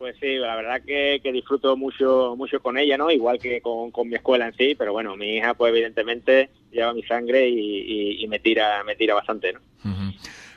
[0.02, 3.08] Pues sí, la verdad que, disfruto mucho mucho con ella, ¿no?
[3.12, 7.04] Igual que con, mi escuela en sí, pero bueno, mi hija pues evidentemente lleva mi
[7.04, 9.60] sangre y, me tira me tira bastante, ¿no?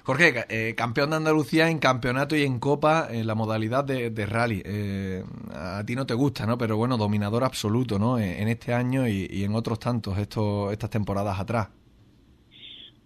[0.02, 4.64] Jorge, eh, campeón de Andalucía en campeonato y en copa en la modalidad de, rally.
[4.66, 5.24] Eh,
[5.54, 6.58] a ti no te gusta, ¿no?
[6.58, 8.18] Pero bueno, dominador absoluto, ¿no?
[8.18, 11.68] En, este año y, y, en otros tantos estos, estas temporadas atrás.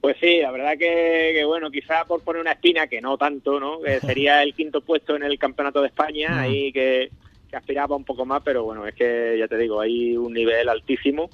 [0.01, 3.81] Pues sí, la verdad que, bueno, quizá por poner una espina, que no tanto, ¿no?
[3.81, 6.39] Que sería el quinto puesto en el Campeonato de España, mm.
[6.39, 7.09] ahí que,
[7.51, 11.31] aspiraba un poco más, pero bueno, es que ya te digo, hay un nivel altísimo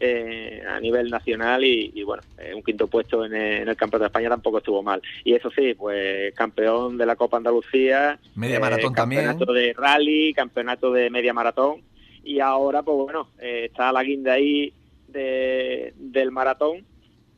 [0.00, 4.30] eh, a nivel nacional y, bueno, eh, un quinto puesto en el, Campeonato de España
[4.30, 5.02] tampoco estuvo mal.
[5.24, 10.32] Y eso sí, pues campeón de la Copa Andalucía, media eh, maratón campeonato de rally,
[10.32, 11.82] campeonato de media maratón
[12.24, 14.72] y ahora, pues bueno, está la guinda ahí
[15.08, 16.84] de, del maratón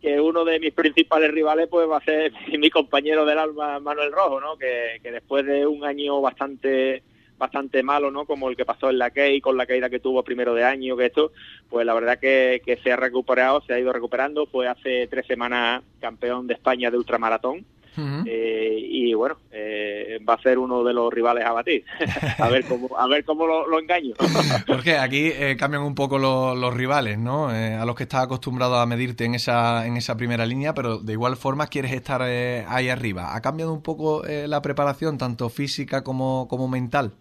[0.00, 4.12] que uno de mis principales rivales pues va a ser mi compañero del alma Manuel
[4.12, 4.56] Rojo, ¿no?
[4.56, 7.02] Que, después de un año bastante
[7.38, 8.26] bastante malo, ¿no?
[8.26, 10.94] Como el que pasó en la Key, con la caída que tuvo primero de año,
[10.94, 11.32] que esto,
[11.70, 15.26] pues la verdad que, que se ha recuperado, se ha ido recuperando, fue hace tres
[15.26, 17.64] semanas campeón de España de ultramaratón,
[17.96, 21.84] eh, y bueno, eh, va a ser uno de los rivales a batir.
[22.38, 24.14] a ver cómo, a ver cómo lo, engaño.
[24.66, 27.48] Porque aquí eh, cambian un poco los rivales, ¿no?
[27.48, 31.12] a los que estás acostumbrado a medirte en esa, en esa primera línea, pero de
[31.12, 33.34] igual forma quieres estar ahí arriba.
[33.34, 37.12] ¿Ha cambiado un poco la preparación, tanto física como, como mental?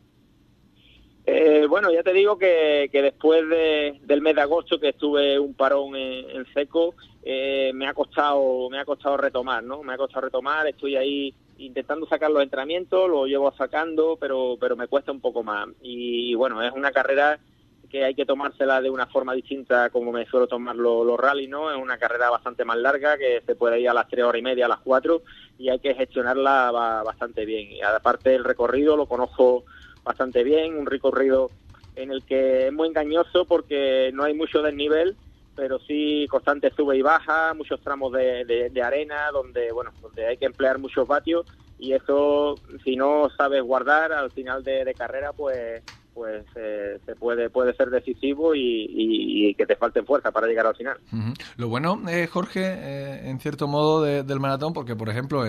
[1.69, 6.45] bueno, ya te digo que, después del mes de agosto, que estuve un parón en
[6.53, 6.95] seco,
[7.31, 11.31] eh, me ha costado me ha costado retomar no me ha costado retomar estoy ahí
[11.59, 15.67] intentando sacar los entrenamientos lo llevo sacando pero pero me cuesta un poco más.
[15.83, 17.39] Y, bueno es una carrera
[17.87, 21.71] que hay que tomársela de una forma distinta como me suelo tomar los, rally no
[21.71, 24.43] es una carrera bastante más larga que se puede ir a las tres horas y
[24.43, 25.21] media a las cuatro
[25.59, 26.71] y hay que gestionarla
[27.05, 27.73] bastante bien.
[27.73, 29.65] Y aparte el recorrido lo conozco
[30.03, 31.51] bastante bien un recorrido
[31.95, 35.15] en el que es muy engañoso porque no hay mucho desnivel
[35.59, 40.37] pero sí constante sube y baja, muchos tramos de, de, arena donde bueno donde hay
[40.37, 41.45] que emplear muchos vatios
[41.77, 45.83] y eso si no sabes guardar al final de carrera pues
[46.19, 50.75] pues eh, se puede puede ser decisivo y, que te falten fuerza para llegar al
[50.75, 50.97] final.
[51.57, 55.43] Lo bueno, eh, Jorge, eh, en cierto modo del maratón, porque por ejemplo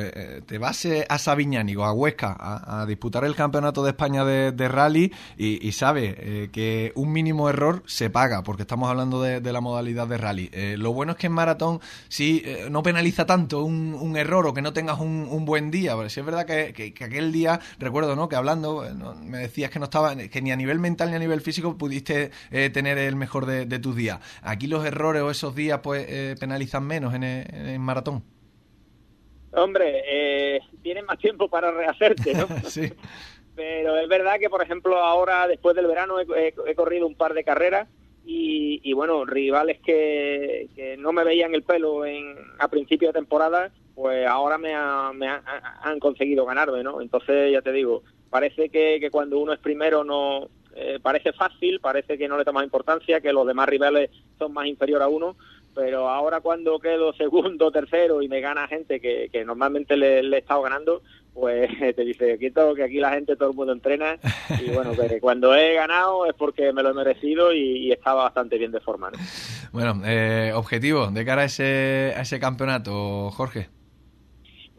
[0.47, 5.67] te vas a Sabiñánigo, a Huesca, a, disputar el campeonato de España de, rally y,
[5.67, 10.19] y sabes que un mínimo error se paga, porque estamos hablando de, la modalidad de
[10.19, 10.51] rally.
[10.77, 14.73] lo bueno es que en maratón sí no penaliza tanto un, error o que no
[14.73, 18.29] tengas un, buen día, si es verdad que, aquel día, recuerdo, ¿no?
[18.29, 18.85] Que hablando,
[19.23, 22.31] me decías que no estaba, que ni a nivel mental ni a nivel físico pudiste
[22.51, 24.21] eh, tener el mejor de, tus días.
[24.43, 28.23] Aquí los errores o esos días pues eh, penalizan menos en, en, maratón.
[29.53, 32.47] Hombre, eh, tienes más tiempo para rehacerte, ¿no?
[32.69, 32.93] sí.
[33.57, 37.45] Pero es verdad que, por ejemplo, ahora después del verano he, corrido un par de
[37.45, 37.89] carreras
[38.25, 44.27] y, bueno, rivales que, no me veían el pelo en, a principio de temporada, pues
[44.27, 44.73] ahora me,
[45.15, 47.01] me han conseguido ganarme, ¿no?
[47.01, 52.17] Entonces, ya te digo, parece que, cuando uno es primero no eh, parece fácil, parece
[52.17, 55.37] que no le toma importancia, que los demás rivales son más inferior a uno,
[55.75, 60.63] pero ahora cuando quedo segundo, tercero y me gana gente que, normalmente le, he estado
[60.63, 61.03] ganando,
[61.35, 64.17] pues te dice, quito que aquí la gente, todo el mundo entrena
[64.61, 68.57] y bueno, que cuando he ganado es porque me lo he merecido y, estaba bastante
[68.57, 69.11] bien de forma.
[69.73, 73.80] Bueno, eh, objetivo de cara a ese, a ese campeonato, Jorge.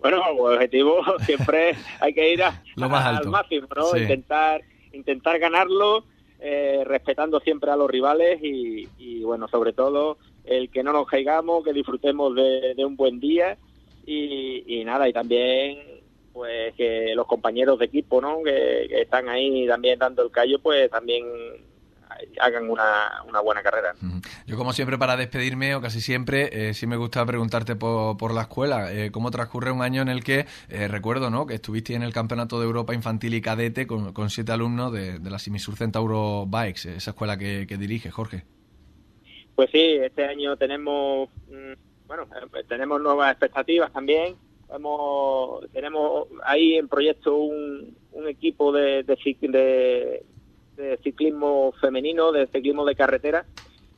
[0.02, 3.96] Bueno, el objetivo siempre hay que ir a, Lo más al máximo, ¿no?
[3.96, 6.06] Intentar, intentar ganarlo,
[6.40, 11.64] eh, respetando siempre a los rivales y, bueno, sobre todo el que no nos caigamos,
[11.64, 13.58] que disfrutemos de, un buen día
[14.06, 16.02] y, nada, y también
[16.34, 18.42] pues que los compañeros de equipo, ¿no?
[18.44, 21.26] Que, están ahí también dando el callo, pues también
[22.40, 23.94] hagan una, una buena carrera.
[24.46, 28.34] Yo como siempre para despedirme o casi siempre eh, sí me gusta preguntarte por, por
[28.34, 31.46] la escuela, eh, cómo transcurre un año en el que eh, recuerdo ¿no?
[31.46, 35.20] que estuviste en el Campeonato de Europa Infantil y Cadete con, con siete alumnos de,
[35.20, 38.44] de la Simisur Centauro Bikes, esa escuela que, que dirige, Jorge.
[39.56, 44.36] Pues sí, este año tenemos, mm, bueno, eh, tenemos nuevas expectativas también.
[44.74, 50.26] Hemos, tenemos ahí en proyecto un, un equipo de, de, de,
[51.04, 53.46] ciclismo femenino, de ciclismo de carretera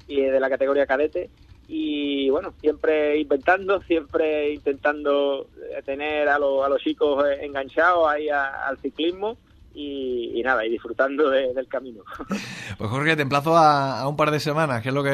[0.08, 1.30] y de la categoría cadete.
[1.68, 5.48] Y bueno, siempre inventando, siempre intentando
[5.86, 9.38] tener a, los a los chicos enganchados ahí al ciclismo
[9.76, 12.04] y, nada, y disfrutando del camino.
[12.78, 15.12] Pues Jorge, te emplazo a, un par de semanas, que es lo que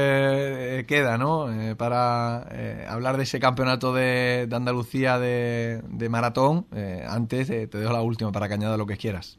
[0.80, 1.52] eh, queda, ¿no?
[1.52, 6.66] Eh, para eh, hablar de ese campeonato de, Andalucía de, maratón.
[7.08, 9.38] antes te dejo la última para que añada lo que quieras.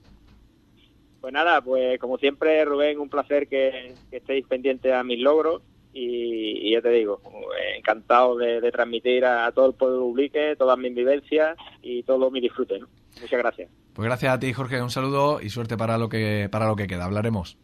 [1.21, 5.62] Pues nada, pues como siempre, Rubén, un placer que, estéis pendientes a mis logros
[5.93, 7.21] y, ya te digo,
[7.77, 12.79] encantado de, transmitir a, todo el pueblo Ublique todas mis vivencias y todo mi disfrute.
[12.79, 12.89] ¿no?
[13.21, 13.71] Muchas gracias.
[13.93, 16.87] Pues gracias a ti, Jorge, un saludo y suerte para lo que, para lo que
[16.87, 17.05] queda.
[17.05, 17.59] Hablaremos.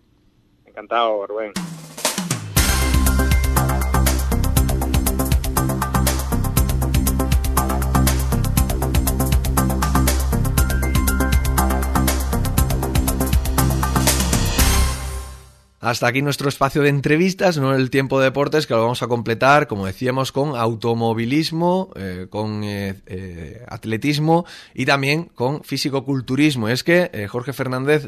[0.67, 1.53] Encantado, Rubén.
[15.87, 19.07] Hasta aquí nuestro espacio de entrevistas, no el tiempo de deportes, que lo vamos a
[19.07, 26.69] completar, como decíamos, con automovilismo, eh, con eh, eh, atletismo y también con físico-culturismo.
[26.69, 28.05] Es que Jorge Fernández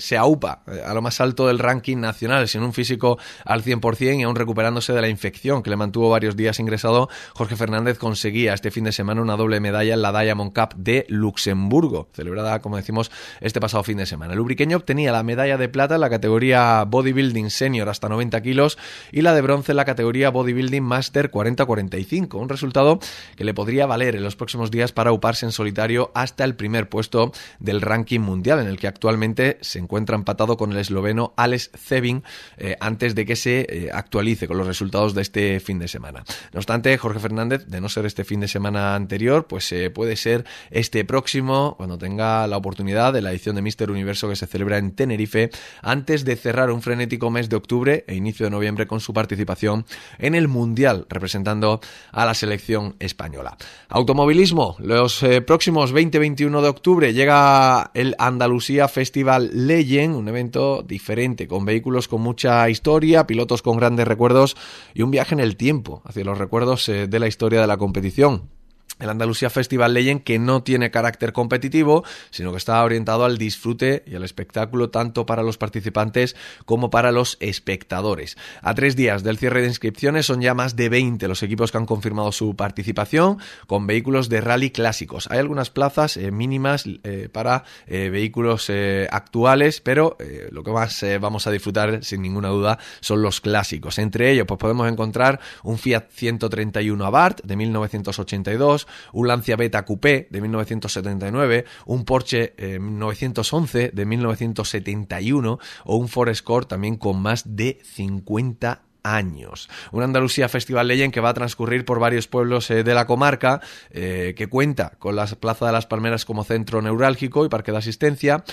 [0.00, 4.22] se aupa a lo más alto del ranking nacional, sin un físico al 100% y
[4.22, 8.70] aún recuperándose de la infección que le mantuvo varios días ingresado, Jorge Fernández conseguía este
[8.70, 13.10] fin de semana una doble medalla en la Diamond Cup de Luxemburgo, celebrada, como decimos,
[13.40, 14.34] este pasado fin de semana.
[14.34, 18.76] El ubriqueño obtenía la medalla de plata en la categoría Bodybuilding Senior hasta 90 kilos
[19.10, 22.34] y la de bronce en la categoría Bodybuilding Master 40-45.
[22.34, 23.00] Un resultado
[23.36, 26.90] que le podría valer en los próximos días para uparse en solitario hasta el primer
[26.90, 31.70] puesto del ranking mundial, en el que actualmente se encuentra empatado con el esloveno Alex
[31.74, 32.22] Zevin
[32.58, 36.22] eh, antes de que se eh, actualice con los resultados de este fin de semana.
[36.52, 40.16] No obstante, Jorge Fernández, de no ser este fin de semana anterior, pues eh, puede
[40.16, 44.46] ser este próximo, cuando tenga la oportunidad de la edición de Mister Universo que se
[44.46, 48.88] celebra en Tenerife, antes de cerrar un frenético mes de octubre e inicio de noviembre
[48.88, 49.86] con su participación
[50.18, 51.78] en el Mundial, representando
[52.10, 53.56] a la selección española.
[53.88, 61.46] Automovilismo, los eh, próximos 20-21 de octubre llega el Andalucía Festival Legend, un evento diferente,
[61.46, 64.56] con vehículos con mucha historia, pilotos con grandes recuerdos
[64.92, 67.76] y un viaje en el tiempo hacia los recuerdos eh, de la historia de la
[67.76, 68.59] competición
[69.00, 74.02] el Andalucía Festival Legend que no tiene carácter competitivo, sino que está orientado al disfrute
[74.06, 78.36] y al espectáculo tanto para los participantes como para los espectadores.
[78.62, 81.78] A tres días del cierre de inscripciones son ya más de 20 los equipos que
[81.78, 85.28] han confirmado su participación con vehículos de rally clásicos.
[85.30, 88.70] Hay algunas plazas eh, mínimas eh, para eh, vehículos
[89.10, 90.16] actuales, pero
[90.50, 93.98] lo que más vamos a disfrutar sin ninguna duda son los clásicos.
[93.98, 100.28] Entre ellos pues podemos encontrar un Fiat 131 Abarth de 1982, un Lancia Beta Coupé
[100.30, 107.56] de 1979, un Porsche 911 eh, de 1971 o un Ford Escort también con más
[107.56, 109.68] de 50 años.
[109.92, 113.60] Un Andalucía Festival Legend que va a transcurrir por varios pueblos eh, de la comarca,
[113.90, 117.78] eh, que cuenta con la Plaza de las Palmeras como centro neurálgico y parque de
[117.78, 118.44] asistencia.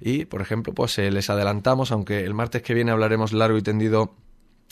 [0.00, 4.14] Y, por ejemplo, pues les adelantamos, aunque el martes que viene hablaremos largo y tendido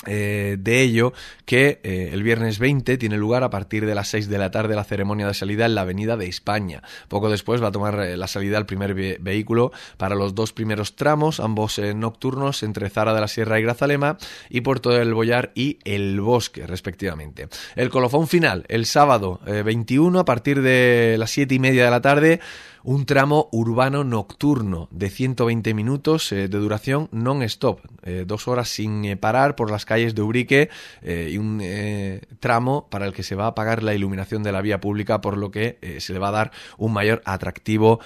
[0.06, 1.12] eh, de ello
[1.46, 4.74] que eh, el viernes 20 tiene lugar a partir de las 6 de la tarde
[4.74, 6.82] la ceremonia de salida en la Avenida de España.
[7.08, 10.96] Poco después va a tomar eh, la salida el primer vehículo para los dos primeros
[10.96, 14.18] tramos, ambos nocturnos entre Zara de la Sierra y Grazalema
[14.50, 17.48] y Puerto del Boyar y El Bosque, respectivamente.
[17.76, 22.00] El colofón final, el sábado 21 a partir de las 7 y media de la
[22.00, 22.40] tarde
[22.82, 27.80] un tramo urbano nocturno de 120 minutos de duración non-stop,
[28.26, 30.70] dos horas sin parar por las calles de Ubrique
[31.02, 34.52] eh, y un eh, tramo para el que se va a pagar la iluminación de
[34.52, 38.00] la vía pública, por lo que eh, se le va a dar un mayor atractivo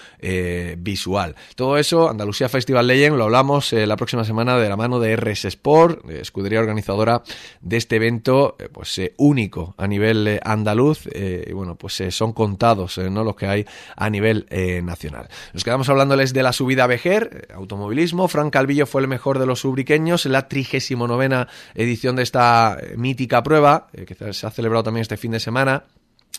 [0.78, 1.34] visual.
[1.54, 5.46] Todo eso, Andalucía Festival Legend, lo hablamos la próxima semana de la mano de RS
[5.46, 7.22] Sport, escudería organizadora
[7.60, 13.24] de este evento, pues único a nivel andaluz, y bueno, pues son contados ¿no?
[13.24, 13.66] los que hay
[13.96, 14.46] a nivel
[14.82, 15.28] nacional.
[15.52, 18.28] Nos quedamos hablándoles de la subida a Vejer, automovilismo.
[18.28, 21.08] Fran Calvillo fue el mejor de los ubriqueños la 39
[21.74, 25.84] edición de esta mítica prueba, que se ha celebrado también este fin de semana.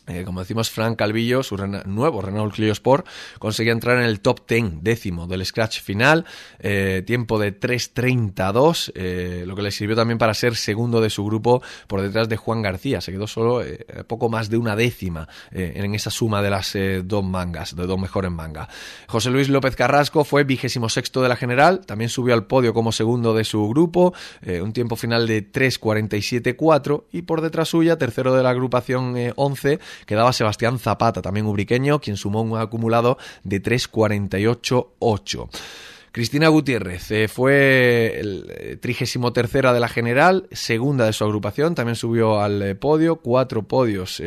[0.09, 4.47] Eh, como decimos, Frank Calvillo, su nuevo Renault Clio Sport, conseguía entrar en el top
[4.47, 6.25] 10 décimo del scratch final,
[6.59, 11.23] eh, tiempo de 3.32, eh, lo que le sirvió también para ser segundo de su
[11.25, 13.01] grupo por detrás de Juan García.
[13.01, 13.61] Se quedó solo
[14.07, 18.31] poco más de una décima en esa suma de las dos mangas, de dos mejores
[18.31, 18.69] mangas.
[19.07, 22.91] José Luis López Carrasco fue vigésimo sexto de la general, también subió al podio como
[22.91, 24.13] segundo de su grupo,
[24.61, 30.33] un tiempo final de 3.47.4 y por detrás suya, tercero de la agrupación 11, quedaba
[30.33, 35.49] Sebastián Zapata, también ubriqueño, quien sumó un acumulado de 3.48.8.
[36.11, 38.77] Cristina Gutiérrez eh, fue el eh,
[39.33, 44.21] tercera de la general, segunda de su agrupación, también subió al eh, podio, cuatro podios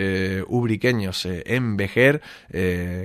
[0.46, 2.22] ubriqueños en Vejer.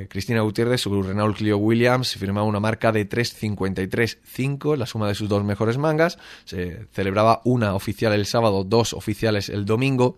[0.10, 5.28] Cristina Gutiérrez, su Renault Clio Williams, firmaba una marca de 3.53.5, la suma de sus
[5.28, 6.18] dos mejores mangas.
[6.46, 10.18] Se celebraba una oficial el sábado, dos oficiales el domingo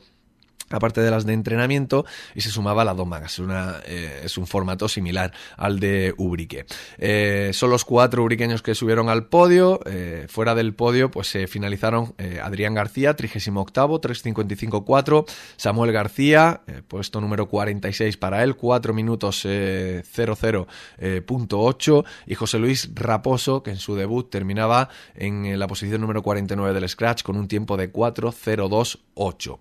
[0.69, 2.05] aparte de las de entrenamiento,
[2.35, 3.39] y se sumaba la dos mangas.
[3.39, 6.65] Una, eh, es un formato similar al de Ubrique.
[6.97, 9.79] Eh, son los cuatro ubriqueños que subieron al podio.
[9.85, 15.25] Eh, fuera del podio, pues se finalizaron Adrián García, 38 355-4.
[15.57, 22.05] Samuel García, puesto número 46 para él, 4 minutos 00.8.
[22.27, 26.89] y José Luis Raposo, que en su debut terminaba en la posición número 49 del
[26.89, 29.59] Scratch con un tiempo de 4.02.8.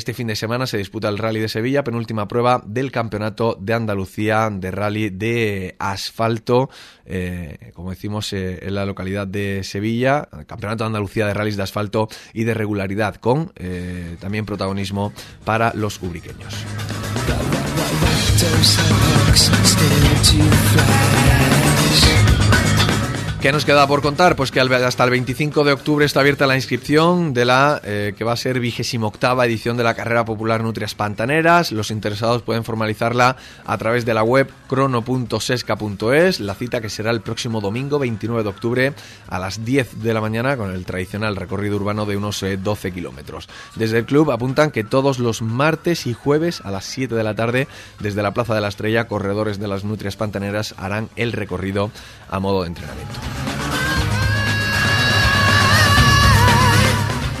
[0.00, 3.56] Eh, este fin de semana se disputa el Rally de Sevilla, penúltima prueba del Campeonato
[3.60, 6.70] de Andalucía de Rally de Asfalto,
[7.04, 11.62] eh, como decimos, eh, en la localidad de Sevilla, Campeonato de Andalucía de Rallys de
[11.62, 13.52] Asfalto y de Regularidad, con
[14.20, 15.12] también protagonismo
[15.44, 16.54] para los ubriqueños.
[23.40, 24.36] ¿Qué nos queda por contar?
[24.36, 28.22] Pues que hasta el 25 de octubre está abierta la inscripción de la eh, que
[28.22, 31.72] va a ser vigésima octava edición de la carrera popular Nutrias Pantaneras.
[31.72, 36.40] Los interesados pueden formalizarla a través de la web crono.sesca.es.
[36.40, 38.92] La cita que será el próximo domingo 29 de octubre
[39.26, 42.92] a las 10 de la mañana con el tradicional recorrido urbano de unos 12 eh,
[42.92, 43.48] kilómetros.
[43.74, 47.34] Desde el club apuntan que todos los martes y jueves a las 7 de la
[47.34, 47.68] tarde
[48.00, 51.90] desde la Plaza de la Estrella corredores de las Nutrias Pantaneras harán el recorrido
[52.28, 53.29] a modo de entrenamiento.
[53.30, 53.89] Bye.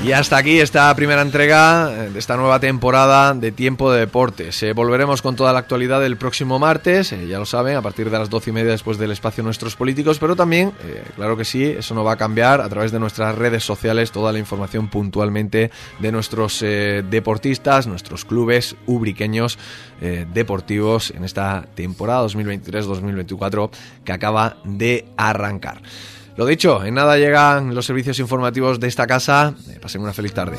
[0.02, 4.62] Y hasta aquí esta primera entrega de esta nueva temporada de Tiempo de Deportes.
[4.62, 8.08] Eh, volveremos con toda la actualidad el próximo martes, eh, ya lo saben, a partir
[8.08, 11.44] de las doce y media después del espacio Nuestros Políticos, pero también, eh, claro que
[11.44, 14.88] sí, eso no va a cambiar a través de nuestras redes sociales, toda la información
[14.88, 19.58] puntualmente de nuestros deportistas, nuestros clubes ubriqueños
[20.32, 23.70] deportivos en esta temporada 2023-2024
[24.04, 25.82] que acaba de arrancar.
[26.40, 29.52] Lo dicho, en nada llegan los servicios informativos de esta casa.
[29.68, 30.56] Eh, pasen una feliz tarde.